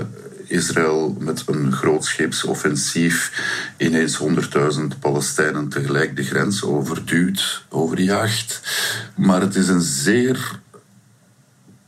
Israël 0.49 1.15
met 1.19 1.43
een 1.45 1.71
grootscheepsoffensief 1.71 3.31
ineens 3.77 4.19
100.000 4.19 4.99
Palestijnen 4.99 5.69
tegelijk 5.69 6.15
de 6.15 6.23
grens 6.23 6.63
overduwt, 6.63 7.63
overjaagt. 7.69 8.62
Maar 9.15 9.41
het 9.41 9.55
is 9.55 9.67
een 9.67 9.81
zeer 9.81 10.59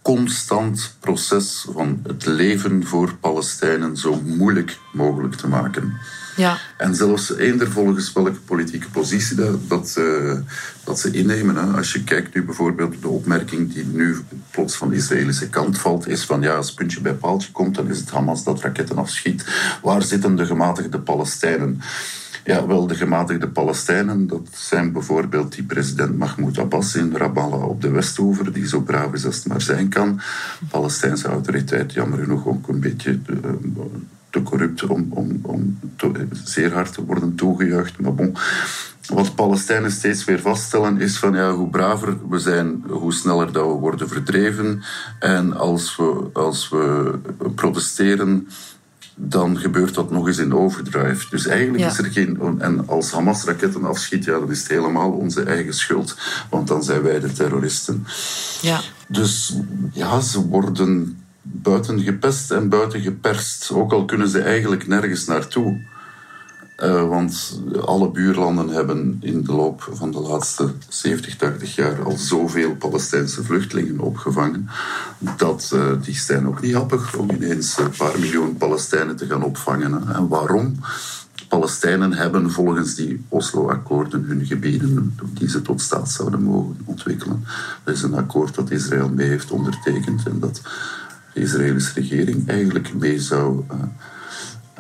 constant 0.02 0.96
proces 1.00 1.66
van 1.74 2.00
het 2.04 2.26
leven 2.26 2.86
voor 2.86 3.16
Palestijnen 3.16 3.98
zo 3.98 4.22
moeilijk 4.22 4.78
mogelijk 4.94 5.36
te 5.36 5.48
maken. 5.48 5.98
Ja. 6.36 6.58
En 6.78 6.96
zelfs 6.96 7.36
eender 7.36 7.72
volgens 7.72 8.14
welke 8.14 8.40
politieke 8.40 8.90
positie 8.90 9.36
dat, 9.36 9.70
dat, 9.70 9.96
uh, 10.00 10.34
dat 10.84 11.00
ze 11.00 11.12
innemen. 11.12 11.56
Hè. 11.56 11.78
Als 11.78 11.94
je 11.94 12.04
kijkt 12.04 12.36
nu 12.36 12.44
bijvoorbeeld 12.44 13.02
de 13.02 13.08
opmerking 13.08 13.74
die 13.74 13.86
nu 13.86 14.18
plots 14.52 14.76
van 14.76 14.90
de 14.90 14.96
Israëlische 14.96 15.50
kant 15.50 15.78
valt, 15.78 16.08
is 16.08 16.26
van 16.26 16.42
ja, 16.42 16.56
als 16.56 16.74
puntje 16.74 17.02
bij 17.02 17.14
paaltje 17.14 17.52
komt, 17.52 17.76
dan 17.76 17.90
is 17.90 18.00
het 18.00 18.12
Hamas 18.12 18.44
dat 18.44 18.62
raketten 18.62 18.98
afschiet. 18.98 19.46
Waar 19.82 20.04
zitten 20.04 20.36
de 20.36 20.46
gematigde 20.46 21.00
Palestijnen? 21.00 21.82
Ja, 22.44 22.68
wel, 22.68 22.88
de 22.88 22.96
gematigde 22.96 23.48
Palestijnen, 23.48 24.28
dat 24.28 24.48
zijn 24.54 24.92
bijvoorbeeld 24.92 25.56
die 25.56 25.64
president 25.64 26.18
Mahmoud 26.18 26.58
Abbas 26.58 26.96
in 26.96 27.16
Ramallah 27.16 27.68
op 27.68 27.82
de 27.82 27.90
Westoever, 27.90 28.54
die 28.54 28.68
zo 28.68 28.82
braaf 28.82 29.14
is 29.14 29.26
als 29.26 29.36
het 29.36 29.48
maar 29.48 29.62
zijn 29.62 29.90
kan. 29.90 30.22
Palestijnse 30.70 31.28
autoriteit, 31.28 31.94
jammer 31.94 32.20
genoeg, 32.20 32.46
ook 32.46 32.68
een 32.68 32.80
beetje 32.80 33.20
uh, 33.30 33.52
te 34.32 34.44
corrupt 34.44 34.84
om, 34.84 35.08
om, 35.10 35.40
om 35.42 35.80
zeer 36.44 36.74
hard 36.74 36.94
te 36.94 37.06
worden 37.06 37.36
toegejuicht. 37.36 38.00
Maar 38.00 38.16
bon, 38.16 38.36
wat 39.08 39.36
Palestijnen 39.36 39.92
steeds 39.92 40.26
weer 40.26 40.40
vaststellen 40.40 41.02
is 41.02 41.18
van 41.18 41.34
ja, 41.34 41.54
hoe 41.54 41.70
braver 41.70 42.30
we 42.30 42.40
zijn, 42.40 42.84
hoe 42.90 43.14
sneller 43.14 43.52
dat 43.52 43.66
we 43.66 43.72
worden 43.72 44.10
verdreven. 44.10 44.84
En 45.20 45.58
als 45.58 45.96
we, 45.96 46.30
als 46.34 46.70
we 46.70 47.14
protesteren, 47.56 48.48
dan 49.16 49.58
gebeurt 49.58 49.94
dat 49.94 50.12
nog 50.12 50.28
eens 50.28 50.38
in 50.38 50.54
overdrive. 50.54 51.30
Dus 51.30 51.48
eigenlijk 51.48 51.92
is 51.92 51.98
er 51.98 52.12
geen. 52.12 52.60
En 52.60 52.88
als 52.88 53.12
Hamas 53.12 53.44
raketten 53.44 53.86
afschiet, 53.86 54.26
ja, 54.26 54.40
dan 54.40 54.52
is 54.52 54.60
het 54.60 54.68
helemaal 54.68 55.12
onze 55.12 55.44
eigen 55.44 55.74
schuld. 55.74 56.18
Want 56.50 56.68
dan 56.68 56.84
zijn 56.84 57.02
wij 57.02 57.20
de 57.20 57.32
terroristen. 57.32 58.06
Ja. 58.62 58.80
Dus 59.08 59.56
ja, 59.94 60.20
ze 60.20 60.48
worden 60.48 61.21
buiten 61.42 62.00
gepest 62.00 62.52
en 62.52 62.70
buiten 62.70 63.02
geperst. 63.02 63.72
Ook 63.72 63.94
al 63.94 64.06
kunnen 64.06 64.30
ze 64.30 64.42
eigenlijk 64.42 64.88
nergens 64.88 65.26
naartoe. 65.26 65.90
Uh, 66.84 67.08
want 67.08 67.62
alle 67.86 68.12
buurlanden 68.12 68.70
hebben 68.70 69.18
in 69.20 69.44
de 69.44 69.52
loop 69.52 69.90
van 69.92 70.12
de 70.12 70.20
laatste 70.20 70.72
70, 70.90 71.36
80 71.36 71.76
jaar 71.76 72.04
al 72.04 72.18
zoveel 72.18 72.76
Palestijnse 72.76 73.44
vluchtelingen 73.44 74.00
opgevangen. 74.00 74.70
Dat 75.38 75.72
uh, 75.74 75.92
die 76.02 76.16
zijn 76.16 76.48
ook 76.48 76.62
niet 76.62 76.74
happig 76.74 77.16
om 77.16 77.30
ineens 77.30 77.78
een 77.78 77.90
paar 77.98 78.20
miljoen 78.20 78.58
Palestijnen 78.58 79.16
te 79.16 79.26
gaan 79.26 79.44
opvangen. 79.44 79.94
Hè. 79.94 80.14
En 80.14 80.28
waarom? 80.28 80.80
Palestijnen 81.48 82.14
hebben 82.14 82.52
volgens 82.52 82.96
die 82.96 83.26
Oslo-akkoorden 83.28 84.24
hun 84.24 84.46
gebieden 84.46 85.18
die 85.34 85.50
ze 85.50 85.62
tot 85.62 85.82
staat 85.82 86.10
zouden 86.10 86.44
mogen 86.44 86.78
ontwikkelen. 86.86 87.46
Dat 87.84 87.96
is 87.96 88.02
een 88.02 88.16
akkoord 88.16 88.56
dat 88.56 88.72
Israël 88.72 89.10
mee 89.10 89.28
heeft 89.28 89.52
ondertekend 89.52 90.28
en 90.28 90.40
dat 90.40 90.62
de 91.34 91.42
Israëlische 91.42 92.00
regering 92.00 92.50
eigenlijk 92.50 92.94
mee 92.94 93.20
zou 93.20 93.64
uh, 93.72 93.78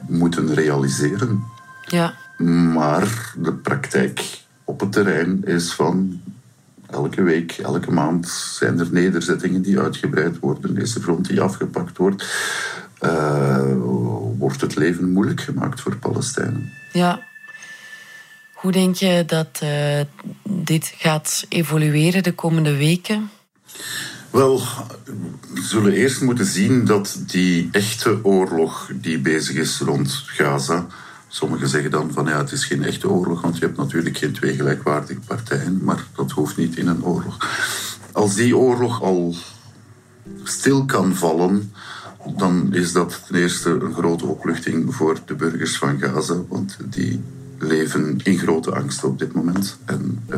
moeten 0.07 0.53
realiseren. 0.53 1.43
Ja. 1.87 2.13
Maar 2.73 3.33
de 3.37 3.53
praktijk 3.53 4.39
op 4.63 4.79
het 4.79 4.91
terrein 4.91 5.43
is 5.43 5.73
van 5.73 6.21
elke 6.89 7.21
week, 7.21 7.51
elke 7.51 7.91
maand 7.91 8.27
zijn 8.27 8.79
er 8.79 8.87
nederzettingen 8.91 9.61
die 9.61 9.79
uitgebreid 9.79 10.39
worden, 10.39 10.77
is 10.77 10.93
de 10.93 11.01
front 11.01 11.27
die 11.27 11.41
afgepakt 11.41 11.97
wordt. 11.97 12.25
Uh, 13.01 13.73
wordt 14.37 14.61
het 14.61 14.75
leven 14.75 15.11
moeilijk 15.11 15.41
gemaakt 15.41 15.81
voor 15.81 15.97
Palestijnen. 15.97 16.71
Ja. 16.91 17.21
Hoe 18.53 18.71
denk 18.71 18.95
je 18.95 19.23
dat 19.27 19.59
uh, 19.63 20.01
dit 20.43 20.93
gaat 20.97 21.45
evolueren 21.49 22.23
de 22.23 22.33
komende 22.33 22.77
weken? 22.77 23.29
Wel, 24.31 24.61
we 25.53 25.61
zullen 25.61 25.93
eerst 25.93 26.21
moeten 26.21 26.45
zien 26.45 26.85
dat 26.85 27.19
die 27.25 27.69
echte 27.71 28.19
oorlog 28.23 28.91
die 28.93 29.19
bezig 29.19 29.55
is 29.55 29.79
rond 29.79 30.23
Gaza. 30.25 30.87
Sommigen 31.27 31.67
zeggen 31.67 31.91
dan 31.91 32.11
van 32.11 32.25
ja, 32.25 32.37
het 32.37 32.51
is 32.51 32.65
geen 32.65 32.83
echte 32.83 33.09
oorlog, 33.09 33.41
want 33.41 33.57
je 33.57 33.65
hebt 33.65 33.77
natuurlijk 33.77 34.17
geen 34.17 34.31
twee 34.31 34.55
gelijkwaardige 34.55 35.19
partijen, 35.19 35.79
maar 35.83 36.05
dat 36.15 36.31
hoeft 36.31 36.57
niet 36.57 36.77
in 36.77 36.87
een 36.87 37.03
oorlog. 37.03 37.37
Als 38.11 38.35
die 38.35 38.57
oorlog 38.57 39.01
al 39.01 39.35
stil 40.43 40.85
kan 40.85 41.15
vallen, 41.15 41.73
dan 42.37 42.73
is 42.73 42.91
dat 42.91 43.21
ten 43.27 43.35
eerste 43.35 43.69
een 43.69 43.93
grote 43.93 44.25
opluchting 44.25 44.95
voor 44.95 45.19
de 45.25 45.35
burgers 45.35 45.77
van 45.77 45.99
Gaza, 45.99 46.35
want 46.47 46.77
die 46.89 47.21
leven 47.57 48.19
in 48.23 48.37
grote 48.37 48.75
angst 48.75 49.03
op 49.03 49.19
dit 49.19 49.33
moment. 49.33 49.77
En 49.85 50.23
uh, 50.29 50.37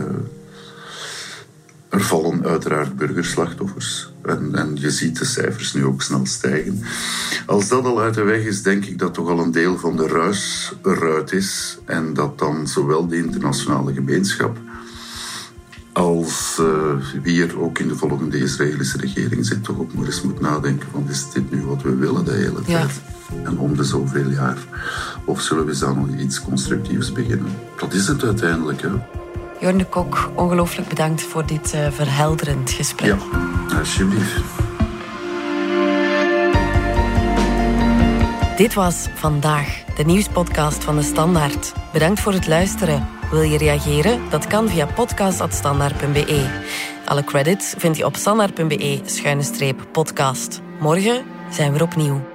er 1.93 2.01
vallen 2.01 2.45
uiteraard 2.45 2.95
burgerslachtoffers. 2.95 4.11
En, 4.23 4.55
en, 4.55 4.75
je 4.75 4.91
ziet 4.91 5.19
de 5.19 5.25
cijfers 5.25 5.73
nu 5.73 5.85
ook 5.85 6.01
snel 6.01 6.25
stijgen. 6.25 6.83
Als 7.45 7.67
dat 7.67 7.85
al 7.85 8.01
uit 8.01 8.13
de 8.13 8.23
weg 8.23 8.43
is, 8.43 8.61
denk 8.61 8.85
ik 8.85 8.99
dat 8.99 9.13
toch 9.13 9.29
al 9.29 9.39
een 9.39 9.51
deel 9.51 9.77
van 9.77 9.97
de 9.97 10.07
ruis 10.07 10.73
eruit 10.83 11.31
is. 11.31 11.77
En 11.85 12.13
dat 12.13 12.39
dan 12.39 12.67
zowel 12.67 13.07
de 13.07 13.17
internationale 13.17 13.93
gemeenschap 13.93 14.57
als 15.91 16.57
uh, 16.59 17.21
wie 17.21 17.43
er 17.43 17.61
ook 17.61 17.79
in 17.79 17.87
de 17.87 17.95
volgende 17.95 18.37
Israëlische 18.37 18.97
regering 18.97 19.45
zit, 19.45 19.63
toch 19.63 19.79
ook 19.79 19.93
maar 19.93 20.05
eens 20.05 20.21
moet 20.21 20.39
nadenken 20.39 20.87
van 20.91 21.05
is 21.09 21.31
dit 21.31 21.51
nu 21.51 21.61
wat 21.61 21.81
we 21.81 21.95
willen 21.95 22.25
de 22.25 22.31
hele 22.31 22.61
tijd? 22.61 23.01
Ja. 23.35 23.43
En 23.43 23.57
om 23.57 23.75
de 23.75 23.83
zoveel 23.83 24.29
jaar. 24.29 24.57
Of 25.25 25.41
zullen 25.41 25.65
we 25.65 25.77
dan 25.77 25.95
nog 25.95 26.19
iets 26.19 26.41
constructiefs 26.41 27.11
beginnen? 27.11 27.51
Dat 27.77 27.93
is 27.93 28.07
het 28.07 28.23
uiteindelijk. 28.23 28.81
Hè? 28.81 28.89
Jorn 29.63 29.77
de 29.77 29.85
Kok, 29.85 30.31
ongelooflijk 30.35 30.87
bedankt 30.87 31.21
voor 31.21 31.45
dit 31.45 31.73
uh, 31.73 31.91
verhelderend 31.91 32.71
gesprek. 32.71 33.09
Ja, 33.09 33.17
alsjeblieft. 33.77 34.41
Dit 38.57 38.73
was 38.73 39.07
Vandaag, 39.15 39.83
de 39.95 40.03
nieuwspodcast 40.03 40.83
van 40.83 40.95
de 40.95 41.01
Standaard. 41.01 41.73
Bedankt 41.93 42.19
voor 42.19 42.33
het 42.33 42.47
luisteren. 42.47 43.07
Wil 43.31 43.41
je 43.41 43.57
reageren? 43.57 44.29
Dat 44.29 44.47
kan 44.47 44.69
via 44.69 44.85
podcast.standaard.be. 44.85 46.61
Alle 47.05 47.23
credits 47.23 47.73
vind 47.77 47.97
je 47.97 48.05
op 48.05 48.15
standaard.be-podcast. 48.15 50.61
Morgen 50.79 51.23
zijn 51.49 51.73
we 51.73 51.83
opnieuw. 51.83 52.32